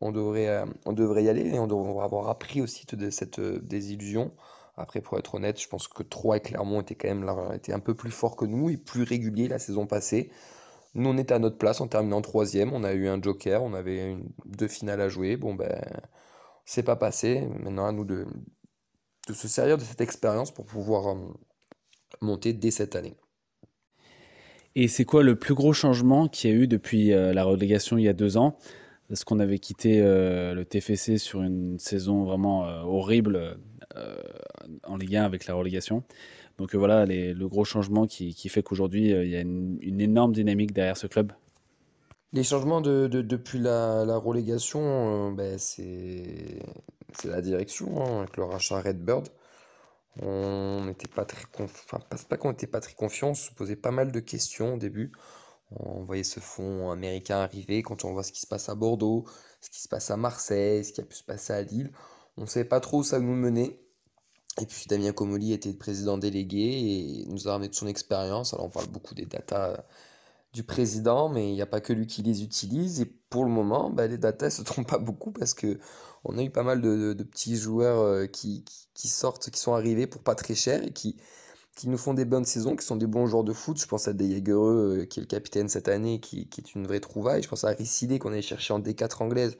euh, 0.02 0.12
devrait 0.12 1.24
y 1.24 1.30
aller 1.30 1.48
et 1.54 1.60
on 1.60 1.68
devrait 1.68 2.04
avoir 2.04 2.30
appris 2.30 2.62
aussi 2.62 2.86
de 2.88 3.10
cette 3.10 3.40
désillusion. 3.40 4.32
Après, 4.76 5.02
pour 5.02 5.20
être 5.20 5.36
honnête, 5.36 5.62
je 5.62 5.68
pense 5.68 5.88
que 5.88 6.02
Troyes 6.02 6.38
et 6.38 6.42
Clermont 6.42 6.82
étaient 6.82 6.96
quand 6.96 7.10
même 7.10 7.30
un 7.30 7.80
peu 7.80 7.94
plus 7.94 8.10
forts 8.12 8.36
que 8.36 8.46
nous 8.46 8.70
et 8.72 8.78
plus 8.78 9.04
réguliers 9.04 9.48
la 9.48 9.60
saison 9.60 9.86
passée. 9.86 10.32
Nous, 10.96 11.10
on 11.10 11.18
était 11.18 11.34
à 11.34 11.40
notre 11.40 11.58
place, 11.58 11.82
en 11.82 11.88
troisième, 12.22 12.74
on 12.74 12.84
a 12.84 12.94
eu 12.94 13.08
un 13.08 13.22
joker, 13.22 13.64
on 13.64 13.74
avait 13.74 14.18
deux 14.46 14.68
finales 14.68 15.02
à 15.02 15.10
jouer. 15.10 15.38
Bon, 15.38 15.56
ben, 15.56 15.82
c'est 16.66 16.84
pas 16.84 16.96
passé. 16.96 17.42
Maintenant, 17.60 17.86
à 17.86 17.92
nous 17.92 18.06
de, 18.06 18.26
de 19.28 19.34
se 19.34 19.48
servir 19.48 19.78
de 19.78 19.84
cette 19.84 20.02
expérience 20.02 20.52
pour 20.52 20.66
pouvoir 20.66 21.16
euh, 21.16 21.34
monter 22.24 22.54
dès 22.54 22.72
cette 22.72 22.96
année. 22.96 23.16
Et 24.76 24.88
c'est 24.88 25.06
quoi 25.06 25.22
le 25.24 25.36
plus 25.36 25.54
gros 25.54 25.74
changement 25.74 26.28
qu'il 26.28 26.50
y 26.50 26.54
a 26.54 26.56
eu 26.56 26.68
depuis 26.68 27.14
euh, 27.14 27.34
la 27.34 27.44
relégation 27.44 27.98
il 27.98 28.04
y 28.04 28.10
a 28.10 28.14
deux 28.14 28.38
ans? 28.38 28.58
Parce 29.08 29.24
qu'on 29.24 29.40
avait 29.40 29.60
quitté 29.60 30.02
euh, 30.02 30.56
le 30.56 30.66
TFC 30.66 31.18
sur 31.18 31.44
une 31.44 31.78
saison 31.78 32.24
vraiment 32.24 32.64
horrible 32.84 33.58
euh, 33.98 34.16
en 34.84 34.98
Ligue 34.98 35.18
1 35.18 35.24
avec 35.24 35.46
la 35.46 35.54
relégation? 35.54 36.04
Donc 36.58 36.74
euh, 36.74 36.78
voilà 36.78 37.06
le 37.06 37.48
gros 37.48 37.66
changement 37.66 38.08
qui, 38.08 38.34
fait 38.50 38.64
qu'aujourd'hui 38.64 39.14
euh, 39.14 39.24
il 39.24 39.32
y 39.32 39.36
a 39.36 39.42
une, 39.42 40.02
énorme 40.02 40.34
dynamique 40.34 40.74
derrière 40.74 40.98
ce 40.98 41.08
club. 41.08 41.32
Les 42.32 42.44
changements 42.44 42.82
de, 42.82 43.08
depuis 43.08 43.60
la, 43.60 44.18
relégation, 44.18 45.32
ben, 45.32 45.58
c'est 45.60 46.60
la 47.24 47.42
direction 47.42 48.04
hein, 48.04 48.20
avec 48.22 48.38
le 48.38 48.46
rachat 48.46 48.82
Redbird. 48.82 49.28
On 50.22 50.86
n'était 50.86 51.08
pas 51.08 51.26
très 51.26 51.46
enfin 51.60 52.00
pas 52.30 52.38
qu'on 52.38 52.50
n'était 52.50 52.68
pas 52.68 52.82
très 52.82 52.94
confiant, 52.94 53.30
on 53.30 53.34
se 53.34 53.52
posait 53.52 53.76
pas 53.76 53.92
mal 53.92 54.12
de 54.12 54.20
questions 54.20 54.76
au 54.76 54.78
début. 54.78 55.12
On 55.72 56.04
voyait 56.04 56.24
ce 56.24 56.40
fonds 56.40 56.92
américain 56.92 57.38
arriver 57.40 57.82
quand 57.82 58.06
on 58.06 58.14
voit 58.14 58.24
ce 58.24 58.32
qui 58.32 58.42
se 58.42 58.48
passe 58.48 58.70
à 58.70 58.76
Bordeaux, 58.76 59.26
ce 59.62 59.70
qui 59.70 59.82
se 59.82 59.88
passe 59.88 60.12
à 60.12 60.18
Marseille, 60.18 60.86
ce 60.86 60.94
qui 60.94 61.02
a 61.02 61.04
pu 61.04 61.16
se 61.16 61.24
passer 61.24 61.54
à 61.54 61.62
Lille. 61.64 61.92
On 62.38 62.42
ne 62.42 62.48
savait 62.48 62.66
pas 62.66 62.80
trop 62.80 63.00
où 63.00 63.04
ça 63.04 63.20
nous 63.20 63.36
menait. 63.36 63.80
Et 64.62 64.68
puis 64.68 64.86
Damien 64.88 65.14
Comoli 65.14 65.52
était 65.54 65.74
président 65.74 66.18
délégué 66.20 66.60
et 66.60 67.26
nous 67.28 67.48
a 67.48 67.54
ramené 67.54 67.70
de 67.70 67.76
son 67.76 67.88
expérience. 67.88 68.54
Alors 68.54 68.68
on 68.68 68.70
parle 68.70 68.88
beaucoup 68.88 69.16
des 69.16 69.26
datas 69.26 69.84
du 70.54 70.64
président, 70.64 71.30
mais 71.30 71.50
il 71.50 71.56
n'y 71.56 71.62
a 71.62 71.68
pas 71.68 71.82
que 71.82 71.94
lui 71.94 72.08
qui 72.08 72.22
les 72.22 72.44
utilise. 72.44 73.02
Et 73.02 73.06
pour 73.06 73.44
le 73.44 73.52
moment, 73.52 73.90
bah, 73.90 74.08
les 74.08 74.18
datas 74.18 74.46
ne 74.46 74.52
se 74.52 74.62
trompent 74.62 74.88
pas 74.88 75.00
beaucoup 75.00 75.32
parce 75.32 75.54
que 75.54 75.80
on 76.24 76.38
a 76.38 76.44
eu 76.44 76.52
pas 76.52 76.64
mal 76.64 76.82
de, 76.82 77.14
petits 77.24 77.58
joueurs 77.58 78.00
euh, 78.00 78.28
qui, 78.28 78.64
qui, 78.94 79.08
sortent, 79.08 79.50
qui 79.50 79.60
sont 79.60 79.74
arrivés 79.74 80.08
pour 80.08 80.22
pas 80.22 80.36
très 80.36 80.56
cher 80.56 80.84
et 80.84 80.94
qui, 80.94 81.18
qui 81.76 81.90
nous 81.90 81.98
font 81.98 82.14
des 82.14 82.24
bonnes 82.24 82.46
saisons, 82.46 82.76
qui 82.76 82.86
sont 82.86 82.96
des 82.96 83.08
bons 83.08 83.26
joueurs 83.26 83.44
de 83.44 83.52
foot. 83.52 83.80
Je 83.80 83.88
pense 83.88 84.08
à 84.08 84.14
Des 84.14 84.42
euh, 84.50 85.06
qui 85.06 85.20
est 85.20 85.24
le 85.24 85.28
capitaine 85.28 85.68
cette 85.68 85.88
année, 85.88 86.20
qui, 86.20 86.48
qui, 86.48 86.62
est 86.62 86.76
une 86.76 86.86
vraie 86.86 87.00
trouvaille. 87.00 87.42
Je 87.42 87.50
pense 87.50 87.64
à 87.64 87.70
Rissidé, 87.70 88.20
qu'on 88.20 88.32
allait 88.32 88.42
chercher 88.42 88.74
en 88.74 88.80
D4 88.80 89.24
anglaise, 89.24 89.58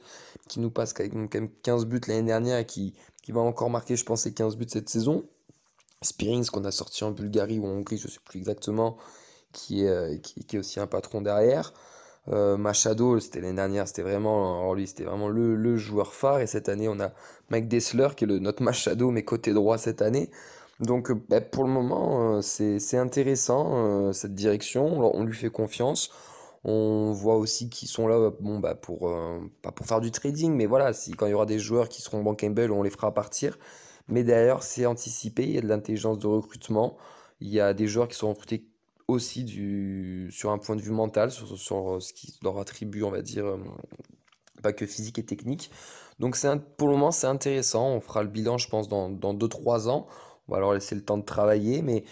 qui 0.48 0.60
nous 0.60 0.70
passe 0.70 0.92
quand 0.92 1.04
même 1.12 1.28
15 1.28 1.86
buts 1.86 2.00
l'année 2.06 2.22
dernière 2.22 2.58
et 2.58 2.66
qui, 2.66 2.94
qui 3.22 3.32
va 3.32 3.40
encore 3.40 3.68
marquer, 3.68 3.96
je 3.96 4.04
pense, 4.04 4.24
les 4.24 4.32
15 4.32 4.56
buts 4.56 4.66
cette 4.68 4.88
saison. 4.88 5.24
Spirings, 6.02 6.46
qu'on 6.46 6.64
a 6.64 6.70
sorti 6.70 7.02
en 7.02 7.10
Bulgarie 7.10 7.58
ou 7.58 7.66
en 7.66 7.70
Hongrie, 7.70 7.98
je 7.98 8.06
ne 8.06 8.12
sais 8.12 8.20
plus 8.24 8.38
exactement, 8.38 8.96
qui 9.54 9.84
est, 9.84 9.88
euh, 9.88 10.16
qui, 10.18 10.56
est 10.56 10.58
aussi 10.58 10.80
un 10.80 10.86
patron 10.86 11.22
derrière. 11.22 11.72
Euh, 12.28 12.56
Machado, 12.56 13.20
c'était 13.20 13.40
l'année 13.40 13.56
dernière, 13.56 13.86
c'était 13.88 14.02
vraiment, 14.02 14.60
alors 14.60 14.74
lui, 14.74 14.86
c'était 14.86 15.04
vraiment 15.04 15.28
le, 15.28 15.56
le, 15.56 15.76
joueur 15.76 16.12
phare. 16.14 16.40
Et 16.40 16.46
cette 16.46 16.68
année, 16.68 16.88
on 16.88 17.00
a 17.00 17.12
Mike 17.50 17.68
Dessler, 17.68 18.08
qui 18.16 18.24
est 18.24 18.26
le, 18.26 18.38
notre 18.38 18.62
Machado, 18.62 19.10
mais 19.10 19.24
côté 19.24 19.52
droit 19.52 19.78
cette 19.78 20.02
année. 20.02 20.30
Donc, 20.80 21.10
euh, 21.10 21.14
bah, 21.28 21.40
pour 21.40 21.64
le 21.64 21.70
moment, 21.70 22.42
c'est 22.42 22.98
intéressant, 22.98 24.12
cette 24.12 24.34
direction. 24.34 24.98
On 25.16 25.24
lui 25.24 25.34
fait 25.34 25.50
confiance. 25.50 26.10
On 26.64 27.12
voit 27.12 27.36
aussi 27.36 27.68
qu'ils 27.68 27.88
sont 27.88 28.08
là, 28.08 28.30
bon, 28.40 28.58
bah 28.58 28.74
pour, 28.74 29.08
euh, 29.08 29.40
pas 29.60 29.70
pour 29.70 29.86
faire 29.86 30.00
du 30.00 30.10
trading, 30.10 30.54
mais 30.54 30.64
voilà, 30.64 30.94
si, 30.94 31.12
quand 31.12 31.26
il 31.26 31.30
y 31.30 31.34
aura 31.34 31.44
des 31.46 31.58
joueurs 31.58 31.90
qui 31.90 32.00
seront 32.00 32.22
bankable, 32.22 32.72
on 32.72 32.82
les 32.82 32.90
fera 32.90 33.12
partir. 33.12 33.58
Mais 34.08 34.24
d'ailleurs, 34.24 34.62
c'est 34.62 34.86
anticipé, 34.86 35.44
il 35.44 35.54
y 35.54 35.58
a 35.58 35.60
de 35.60 35.66
l'intelligence 35.68 36.18
de 36.18 36.26
recrutement, 36.26 36.96
il 37.40 37.48
y 37.48 37.60
a 37.60 37.74
des 37.74 37.86
joueurs 37.86 38.08
qui 38.08 38.16
sont 38.16 38.30
recrutés 38.30 38.64
aussi 39.08 39.44
du, 39.44 40.28
sur 40.30 40.50
un 40.50 40.58
point 40.58 40.76
de 40.76 40.80
vue 40.80 40.90
mental, 40.90 41.30
sur, 41.30 42.02
ce 42.02 42.12
qui 42.12 42.34
leur 42.42 42.58
attribue, 42.58 43.02
on 43.02 43.10
va 43.10 43.22
dire, 43.22 43.46
euh, 43.46 43.58
pas 44.62 44.72
que 44.72 44.86
physique 44.86 45.18
et 45.18 45.24
technique. 45.24 45.70
Donc 46.20 46.36
c'est 46.36 46.48
pour 46.76 46.88
le 46.88 46.94
moment, 46.94 47.10
c'est 47.10 47.26
intéressant. 47.26 47.88
On 47.88 48.00
fera 48.00 48.22
le 48.22 48.28
bilan, 48.28 48.58
je 48.58 48.68
pense, 48.68 48.88
dans 48.88 49.10
2-3 49.10 49.88
ans. 49.88 50.06
On 50.48 50.52
va 50.54 50.60
leur 50.60 50.72
laisser 50.72 50.94
le 50.94 51.04
temps 51.04 51.18
de 51.18 51.24
travailler, 51.24 51.82
mais 51.82 52.04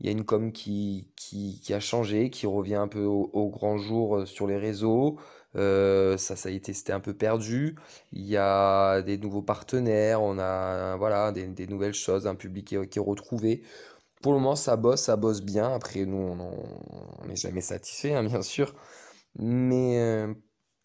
il 0.00 0.06
y 0.06 0.08
a 0.08 0.12
une 0.12 0.24
com 0.24 0.52
qui, 0.52 1.08
qui, 1.16 1.60
a 1.72 1.80
changé, 1.80 2.30
qui 2.30 2.46
revient 2.46 2.76
un 2.76 2.88
peu 2.88 3.04
au, 3.04 3.48
grand 3.50 3.78
jour 3.78 4.18
euh, 4.18 4.26
sur 4.26 4.46
les 4.46 4.56
réseaux. 4.56 5.18
ça, 5.54 6.16
ça 6.36 6.48
a 6.48 6.52
été, 6.52 6.72
c'était 6.72 6.92
un 6.92 7.00
peu 7.00 7.14
perdu. 7.14 7.76
Il 8.12 8.24
y 8.26 8.36
a 8.36 9.02
des 9.02 9.18
nouveaux 9.18 9.42
partenaires, 9.42 10.22
on 10.22 10.38
a 10.38 10.96
voilà, 10.96 11.32
des, 11.32 11.66
nouvelles 11.66 11.94
choses, 11.94 12.26
un 12.26 12.34
public 12.34 12.66
qui, 12.68 12.88
qui 12.88 12.98
est 12.98 13.02
retrouvé. 13.02 13.62
Pour 14.22 14.34
le 14.34 14.38
moment, 14.38 14.56
ça 14.56 14.76
bosse, 14.76 15.02
ça 15.02 15.16
bosse 15.16 15.40
bien. 15.40 15.72
Après, 15.72 16.04
nous, 16.04 16.18
on 16.18 17.26
n'est 17.26 17.36
jamais 17.36 17.62
satisfait, 17.62 18.14
hein, 18.14 18.22
bien 18.24 18.42
sûr. 18.42 18.74
Mais 19.38 19.98
euh, 19.98 20.34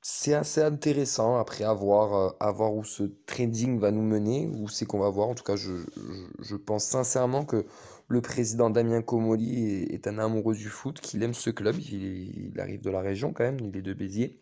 c'est 0.02 0.34
assez 0.34 0.62
intéressant 0.62 1.38
après 1.38 1.66
à 1.66 1.74
voir, 1.74 2.36
euh, 2.42 2.70
où 2.70 2.84
ce 2.86 3.04
trading 3.26 3.80
va 3.80 3.92
nous 3.92 4.04
mener, 4.04 4.48
où 4.48 4.70
c'est 4.70 4.86
qu'on 4.86 5.00
va 5.00 5.10
voir. 5.10 5.28
En 5.28 5.36
tout 5.36 5.44
cas, 5.44 5.58
je, 5.58 6.56
pense 6.56 6.86
sincèrement 6.86 7.44
que 7.44 7.66
le 8.08 8.22
président 8.22 8.70
Damien 8.70 9.02
Comoli 9.02 9.84
est, 9.90 10.08
un 10.08 10.20
amoureux 10.20 10.56
du 10.56 10.70
foot, 10.70 11.02
qu'il 11.02 11.22
aime 11.22 11.34
ce 11.34 11.50
club. 11.50 11.76
Il, 11.80 12.54
arrive 12.60 12.82
de 12.82 12.90
la 12.90 13.02
région 13.02 13.34
quand 13.34 13.44
même, 13.44 13.60
il 13.60 13.76
est 13.76 13.82
de 13.82 13.94
Béziers. 13.94 14.40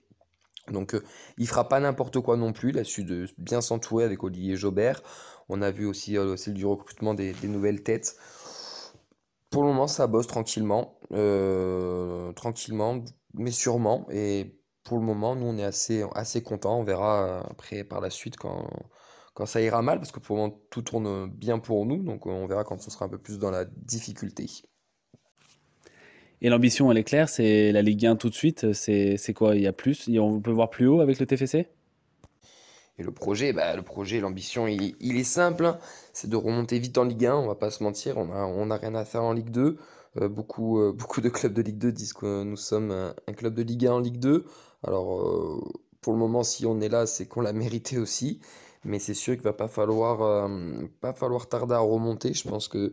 Donc, 0.70 0.94
euh, 0.94 1.04
il 1.40 1.48
fera 1.48 1.68
pas 1.68 1.80
n'importe 1.80 2.20
quoi 2.20 2.38
non 2.38 2.54
plus. 2.54 2.70
Il 2.70 2.78
a 2.78 2.84
su 2.84 3.06
bien 3.40 3.62
s'entourer 3.62 4.04
avec 4.04 4.24
Olivier 4.24 4.56
Jobert. 4.56 5.02
On 5.50 5.64
a 5.64 5.72
vu 5.72 5.86
aussi 5.88 6.16
celle 6.38 6.54
du 6.54 6.66
recrutement 6.66 7.16
des 7.16 7.34
nouvelles 7.44 7.82
têtes. 7.84 8.18
Pour 9.54 9.62
le 9.62 9.70
moment, 9.70 9.86
ça 9.86 10.08
bosse 10.08 10.26
tranquillement, 10.26 10.98
euh, 11.12 12.32
tranquillement, 12.34 13.04
mais 13.36 13.52
sûrement. 13.52 14.08
Et 14.12 14.58
pour 14.84 14.98
le 14.98 15.04
moment, 15.04 15.36
nous, 15.36 15.46
on 15.46 15.60
est 15.60 15.64
assez, 15.64 16.04
assez 16.16 16.42
contents. 16.42 16.80
On 16.80 16.84
verra 16.84 17.24
euh, 17.24 17.44
après 17.52 17.84
par 17.84 18.02
la 18.02 18.10
suite 18.10 18.36
quand, 18.36 18.68
quand 19.36 19.46
ça 19.46 19.62
ira 19.62 19.84
mal, 19.84 20.00
parce 20.00 20.12
que 20.12 20.20
pour 20.20 20.38
le 20.38 20.42
moment, 20.42 20.60
tout 20.72 20.82
tourne 20.82 21.30
bien 21.30 21.60
pour 21.60 21.86
nous. 21.86 22.02
Donc, 22.02 22.26
on 22.26 22.48
verra 22.48 22.64
quand 22.64 22.78
on 22.78 22.90
sera 22.90 23.06
un 23.06 23.10
peu 23.10 23.20
plus 23.20 23.38
dans 23.38 23.52
la 23.52 23.66
difficulté. 23.66 24.48
Et 26.42 26.50
l'ambition, 26.50 26.92
elle 26.92 26.98
est 26.98 27.04
claire, 27.04 27.30
c'est 27.30 27.72
la 27.72 27.84
Ligue 27.84 28.08
1 28.08 28.16
tout 28.16 28.32
de 28.32 28.36
suite. 28.36 28.74
C'est 28.74 29.34
quoi? 29.36 29.56
Il 29.56 29.62
y 29.62 29.68
a 29.68 29.72
plus 29.72 30.10
On 30.18 30.42
peut 30.42 30.50
voir 30.50 30.72
plus 30.72 30.88
haut 30.88 31.00
avec 31.00 31.20
le 31.20 31.28
TFC 31.28 31.70
et 33.00 33.04
le 33.04 33.12
projet, 33.12 33.54
bah, 33.54 33.76
le 33.76 33.82
projet, 33.82 34.20
l'ambition, 34.20 34.68
il, 34.68 35.18
est 35.18 35.24
simple, 35.24 35.66
hein. 35.66 35.80
c'est 36.14 36.30
de 36.30 36.36
remonter 36.36 36.78
vite 36.78 36.98
en 36.98 37.06
Ligue 37.06 37.26
1, 37.26 37.36
on 37.36 37.48
va 37.48 37.56
pas 37.56 37.72
se 37.72 37.84
mentir, 37.84 38.18
on 38.18 38.32
a, 38.32 38.46
on 38.46 38.70
a 38.70 38.78
rien 38.78 38.94
à 38.94 39.04
faire 39.04 39.24
en 39.24 39.34
Ligue 39.34 39.50
2. 39.50 39.78
Euh, 40.22 40.30
beaucoup, 40.30 40.80
euh, 40.80 40.92
beaucoup 40.96 41.22
de 41.22 41.30
clubs 41.30 41.54
de 41.54 41.62
Ligue 41.62 41.80
2 41.80 41.92
disent 41.92 42.14
que 42.14 42.44
nous 42.44 42.58
sommes 42.58 42.92
un, 42.92 43.34
club 43.34 43.56
de 43.56 43.64
Ligue 43.64 43.88
1 43.88 43.94
en 43.94 44.00
Ligue 44.00 44.20
2. 44.20 44.46
Alors, 44.84 45.22
euh, 45.22 45.62
pour 46.02 46.14
le 46.14 46.20
moment, 46.20 46.44
si 46.44 46.66
on 46.68 46.82
est 46.82 46.90
là, 46.90 47.08
c'est 47.08 47.26
qu'on 47.26 47.42
l'a 47.42 47.54
mérité 47.54 47.98
aussi. 47.98 48.40
Mais 48.86 49.00
c'est 49.00 49.14
sûr 49.14 49.34
qu'il 49.36 49.44
va 49.44 49.54
pas 49.54 49.70
falloir, 49.70 50.50
pas 51.00 51.14
falloir 51.14 51.48
tarder 51.48 51.74
à 51.74 51.80
remonter. 51.80 52.34
Je 52.34 52.46
pense 52.48 52.68
que 52.68 52.92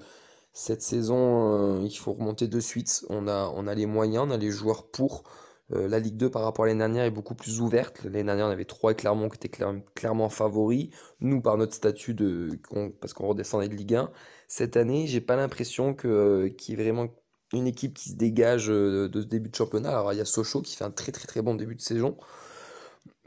cette 0.53 0.83
saison, 0.83 1.85
il 1.85 1.99
faut 1.99 2.13
remonter 2.13 2.47
de 2.47 2.61
suite. 2.61 3.05
On 3.11 3.27
a, 3.27 3.53
on 3.57 3.67
a 3.67 3.75
les 3.75 3.87
moyens, 3.87 4.27
on 4.29 4.31
a 4.31 4.37
les 4.37 4.53
joueurs 4.53 4.87
pour. 4.87 5.25
Euh, 5.73 5.89
la 5.89 6.01
Ligue 6.01 6.17
2 6.17 6.31
par 6.31 6.43
rapport 6.43 6.65
à 6.65 6.69
l'année 6.69 6.79
dernière 6.79 7.05
est 7.05 7.11
beaucoup 7.11 7.35
plus 7.35 7.61
ouverte. 7.61 8.03
L'année 8.05 8.25
dernière, 8.25 8.47
on 8.47 8.51
avait 8.51 8.65
trois 8.65 8.95
Clermont 8.95 9.29
qui 9.29 9.37
étaient 9.37 9.65
clairement 9.95 10.29
favoris. 10.29 10.89
Nous, 11.21 11.41
par 11.41 11.57
notre 11.57 11.75
statut 11.75 12.15
de. 12.15 12.59
parce 13.01 13.13
qu'on 13.13 13.29
redescendait 13.29 13.69
de 13.69 13.75
Ligue 13.75 13.95
1. 13.95 14.11
Cette 14.49 14.77
année, 14.77 15.07
j'ai 15.07 15.21
pas 15.21 15.37
l'impression 15.37 15.95
que, 15.95 16.49
qu'il 16.49 16.77
y 16.77 16.81
ait 16.81 16.83
vraiment 16.83 17.09
une 17.53 17.67
équipe 17.67 17.95
qui 17.95 18.11
se 18.11 18.17
dégage 18.17 18.71
euh, 18.71 19.09
de 19.09 19.21
ce 19.21 19.27
début 19.27 19.49
de 19.49 19.55
championnat. 19.55 19.91
Alors, 19.91 20.13
il 20.13 20.17
y 20.17 20.21
a 20.21 20.25
Sochaux 20.25 20.63
qui 20.63 20.77
fait 20.77 20.85
un 20.85 20.91
très 20.91 21.13
très 21.13 21.27
très 21.27 21.43
bon 21.43 21.55
début 21.55 21.77
de 21.77 21.81
saison. 21.81 22.17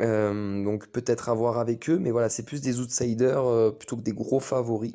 Euh, 0.02 0.64
donc, 0.64 0.88
peut-être 0.88 1.30
à 1.30 1.34
voir 1.34 1.60
avec 1.60 1.90
eux. 1.90 1.98
Mais 1.98 2.12
voilà, 2.12 2.30
c'est 2.30 2.44
plus 2.44 2.62
des 2.62 2.80
outsiders 2.80 3.74
plutôt 3.78 3.96
que 3.96 4.02
des 4.02 4.14
gros 4.14 4.40
favoris. 4.40 4.94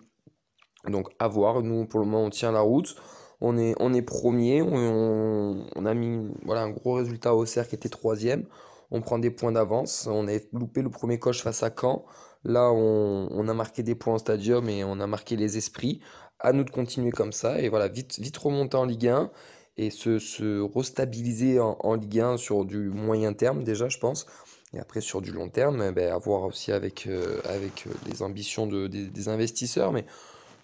Donc, 0.86 1.08
à 1.18 1.28
voir. 1.28 1.62
Nous, 1.62 1.86
pour 1.86 2.00
le 2.00 2.06
moment, 2.06 2.24
on 2.24 2.30
tient 2.30 2.52
la 2.52 2.60
route 2.60 2.94
on 3.40 3.56
est, 3.56 3.74
on 3.78 3.94
est 3.94 4.02
premier, 4.02 4.62
on, 4.62 5.86
a 5.86 5.94
mis 5.94 6.28
voilà, 6.44 6.62
un 6.62 6.70
gros 6.70 6.94
résultat 6.94 7.34
au 7.34 7.46
CER 7.46 7.68
qui 7.68 7.76
était 7.76 7.88
troisième, 7.88 8.44
on 8.90 9.00
prend 9.00 9.18
des 9.18 9.30
points 9.30 9.52
d'avance, 9.52 10.08
on 10.10 10.26
a 10.28 10.38
loupé 10.52 10.82
le 10.82 10.90
premier 10.90 11.18
coche 11.18 11.42
face 11.42 11.62
à 11.62 11.70
Caen, 11.70 12.04
là 12.44 12.70
on, 12.72 13.48
a 13.48 13.54
marqué 13.54 13.82
des 13.82 13.94
points 13.94 14.14
en 14.14 14.18
stadium 14.18 14.68
et 14.68 14.82
on 14.84 14.98
a 15.00 15.06
marqué 15.06 15.36
les 15.36 15.56
esprits, 15.56 16.00
à 16.40 16.52
nous 16.52 16.64
de 16.64 16.70
continuer 16.70 17.10
comme 17.10 17.32
ça 17.32 17.60
et 17.60 17.68
voilà, 17.68 17.88
vite, 17.88 18.18
vite 18.18 18.36
remonter 18.36 18.76
en 18.76 18.84
Ligue 18.84 19.08
1 19.08 19.30
et 19.76 19.90
se, 19.90 20.18
se 20.18 20.60
restabiliser 20.60 21.60
en, 21.60 21.94
Ligue 21.94 22.20
1 22.20 22.36
sur 22.36 22.64
du 22.64 22.90
moyen 22.90 23.32
terme 23.32 23.62
déjà 23.62 23.88
je 23.88 23.98
pense. 23.98 24.26
Et 24.74 24.78
après 24.78 25.00
sur 25.00 25.22
du 25.22 25.32
long 25.32 25.48
terme, 25.48 25.82
eh 25.82 25.92
ben, 25.92 26.12
à 26.12 26.18
voir 26.18 26.42
aussi 26.42 26.72
avec, 26.72 27.06
euh, 27.06 27.40
avec 27.44 27.86
euh, 27.86 27.90
les 28.06 28.22
ambitions 28.22 28.66
de, 28.66 28.86
des 28.86 29.28
investisseurs. 29.30 29.92
Mais 29.92 30.04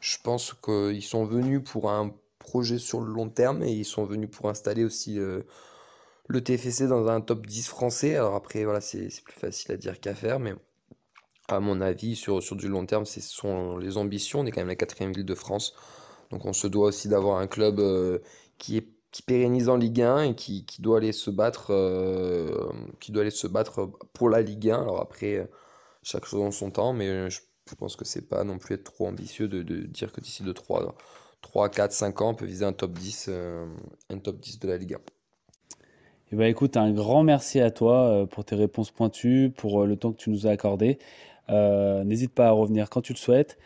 je 0.00 0.18
pense 0.22 0.52
qu'ils 0.52 1.02
sont 1.02 1.24
venus 1.24 1.62
pour 1.64 1.90
un 1.90 2.14
projet 2.44 2.78
sur 2.78 3.00
le 3.00 3.12
long 3.12 3.30
terme 3.30 3.62
et 3.62 3.72
ils 3.72 3.84
sont 3.84 4.04
venus 4.04 4.30
pour 4.30 4.48
installer 4.50 4.84
aussi 4.84 5.18
euh, 5.18 5.42
le 6.28 6.42
TFC 6.42 6.86
dans 6.86 7.08
un 7.08 7.20
top 7.20 7.46
10 7.46 7.68
français. 7.68 8.16
Alors 8.16 8.34
après, 8.34 8.64
voilà, 8.64 8.80
c'est 8.80 9.08
plus 9.24 9.38
facile 9.38 9.72
à 9.72 9.76
dire 9.76 10.00
qu'à 10.00 10.14
faire, 10.14 10.38
mais 10.38 10.54
à 11.48 11.60
mon 11.60 11.80
avis, 11.80 12.16
sur, 12.16 12.42
sur 12.42 12.56
du 12.56 12.68
long 12.68 12.86
terme, 12.86 13.06
ce 13.06 13.20
sont 13.20 13.78
les 13.78 13.96
ambitions. 13.96 14.40
On 14.40 14.46
est 14.46 14.50
quand 14.50 14.60
même 14.60 14.68
la 14.68 14.76
quatrième 14.76 15.12
ville 15.12 15.24
de 15.24 15.34
France, 15.34 15.74
donc 16.30 16.44
on 16.44 16.52
se 16.52 16.66
doit 16.66 16.88
aussi 16.88 17.08
d'avoir 17.08 17.38
un 17.38 17.46
club 17.46 17.80
euh, 17.80 18.18
qui 18.58 18.76
est 18.78 18.88
qui 19.14 19.22
pérennise 19.22 19.68
en 19.68 19.76
Ligue 19.76 20.02
1 20.02 20.22
et 20.22 20.34
qui, 20.34 20.66
qui 20.66 20.82
doit 20.82 20.96
aller 20.98 21.12
se 21.12 21.30
battre 21.30 21.68
euh, 21.70 22.72
qui 22.98 23.12
doit 23.12 23.22
aller 23.22 23.30
se 23.30 23.46
battre 23.46 23.86
pour 24.12 24.28
la 24.28 24.42
Ligue 24.42 24.70
1 24.70 24.82
alors 24.82 25.00
après 25.00 25.48
chaque 26.02 26.24
chose 26.24 26.40
en 26.42 26.50
son 26.50 26.72
temps 26.72 26.92
mais 26.92 27.30
je, 27.30 27.40
pense 27.78 27.94
que 27.94 28.04
c'est 28.04 28.28
pas 28.28 28.42
non 28.42 28.58
plus 28.58 28.74
être 28.74 28.82
trop 28.82 29.06
ambitieux 29.06 29.46
de, 29.46 29.62
de 29.62 29.82
dire 29.86 30.10
que 30.10 30.20
d'ici 30.20 30.42
2 30.42 30.52
3 31.44 31.68
3, 31.68 31.68
4, 31.68 31.92
5 31.92 32.22
ans, 32.22 32.30
on 32.30 32.34
peut 32.34 32.46
viser 32.46 32.64
un 32.64 32.72
top 32.72 32.92
10, 32.92 33.26
euh, 33.28 33.66
un 34.10 34.18
top 34.18 34.40
10 34.40 34.60
de 34.60 34.68
la 34.68 34.76
Liga. 34.78 34.96
Eh 36.32 36.36
ben, 36.36 36.46
écoute, 36.46 36.76
un 36.76 36.90
grand 36.90 37.22
merci 37.22 37.60
à 37.60 37.70
toi 37.70 38.08
euh, 38.08 38.26
pour 38.26 38.44
tes 38.44 38.56
réponses 38.56 38.90
pointues, 38.90 39.52
pour 39.54 39.82
euh, 39.82 39.86
le 39.86 39.96
temps 39.96 40.12
que 40.12 40.16
tu 40.16 40.30
nous 40.30 40.46
as 40.46 40.50
accordé. 40.50 40.98
N'hésite 41.48 42.32
pas 42.32 42.48
à 42.48 42.50
revenir 42.50 42.88
quand 42.88 43.02
tu 43.02 43.12
le 43.12 43.18
souhaites. 43.18 43.58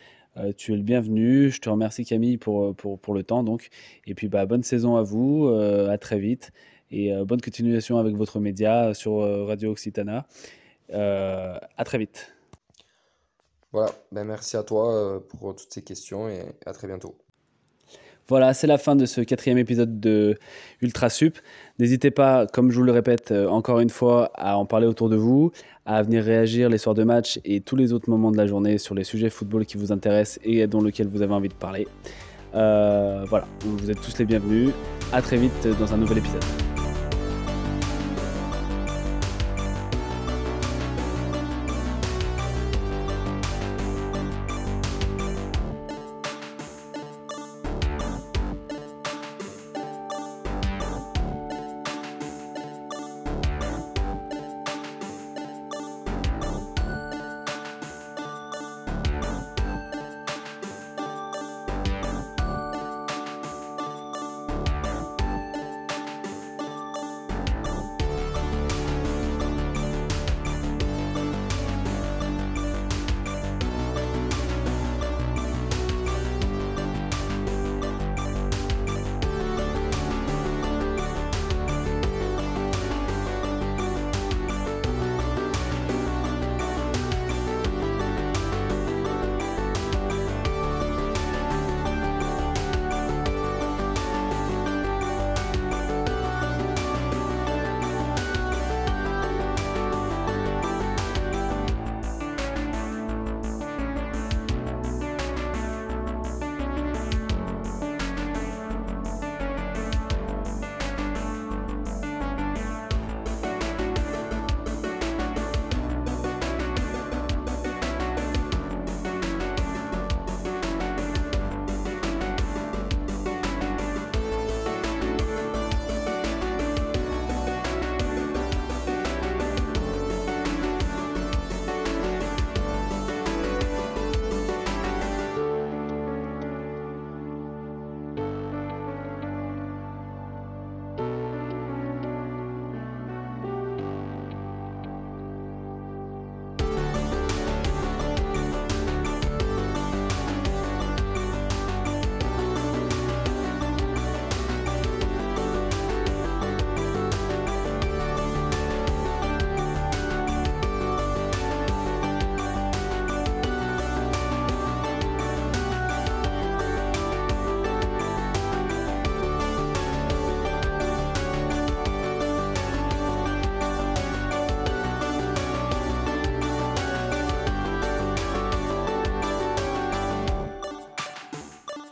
tu 0.56 0.72
es 0.72 0.76
le 0.76 0.82
bienvenu. 0.82 1.50
Je 1.50 1.60
te 1.60 1.70
remercie 1.70 2.04
Camille 2.04 2.36
pour, 2.36 2.74
pour, 2.74 2.98
pour 2.98 3.14
le 3.14 3.22
temps. 3.22 3.44
Donc. 3.44 3.68
Et 4.06 4.14
puis 4.14 4.28
bah, 4.28 4.44
bonne 4.46 4.64
saison 4.64 4.96
à 4.96 5.02
vous, 5.04 5.46
à 5.46 5.96
très 5.98 6.18
vite. 6.18 6.50
Et 6.90 7.12
bonne 7.24 7.40
continuation 7.40 7.98
avec 7.98 8.16
votre 8.16 8.40
média 8.40 8.92
sur 8.94 9.20
Radio 9.46 9.70
Occitana. 9.70 10.26
à 10.92 11.84
très 11.84 11.98
vite. 11.98 12.34
Voilà, 13.70 13.92
ben 14.10 14.24
merci 14.24 14.56
à 14.56 14.64
toi 14.64 15.22
pour 15.28 15.54
toutes 15.54 15.72
ces 15.72 15.82
questions 15.82 16.28
et 16.28 16.42
à 16.66 16.72
très 16.72 16.88
bientôt. 16.88 17.16
Voilà, 18.28 18.52
c'est 18.52 18.66
la 18.66 18.76
fin 18.76 18.94
de 18.94 19.06
ce 19.06 19.22
quatrième 19.22 19.56
épisode 19.56 20.00
de 20.00 20.36
Ultra 20.82 21.08
Sup. 21.08 21.38
N'hésitez 21.78 22.10
pas, 22.10 22.46
comme 22.46 22.70
je 22.70 22.76
vous 22.76 22.82
le 22.84 22.92
répète 22.92 23.30
euh, 23.30 23.48
encore 23.48 23.80
une 23.80 23.88
fois, 23.88 24.30
à 24.34 24.58
en 24.58 24.66
parler 24.66 24.86
autour 24.86 25.08
de 25.08 25.16
vous, 25.16 25.50
à 25.86 26.02
venir 26.02 26.22
réagir 26.22 26.68
les 26.68 26.76
soirs 26.76 26.94
de 26.94 27.04
match 27.04 27.40
et 27.46 27.60
tous 27.60 27.74
les 27.74 27.94
autres 27.94 28.10
moments 28.10 28.30
de 28.30 28.36
la 28.36 28.46
journée 28.46 28.76
sur 28.76 28.94
les 28.94 29.04
sujets 29.04 29.30
football 29.30 29.64
qui 29.64 29.78
vous 29.78 29.92
intéressent 29.92 30.40
et 30.44 30.66
dont 30.66 30.82
lesquels 30.82 31.08
vous 31.08 31.22
avez 31.22 31.32
envie 31.32 31.48
de 31.48 31.54
parler. 31.54 31.88
Euh, 32.54 33.24
voilà, 33.28 33.46
vous 33.60 33.90
êtes 33.90 34.00
tous 34.02 34.18
les 34.18 34.26
bienvenus. 34.26 34.72
À 35.10 35.22
très 35.22 35.38
vite 35.38 35.66
dans 35.80 35.94
un 35.94 35.96
nouvel 35.96 36.18
épisode. 36.18 36.67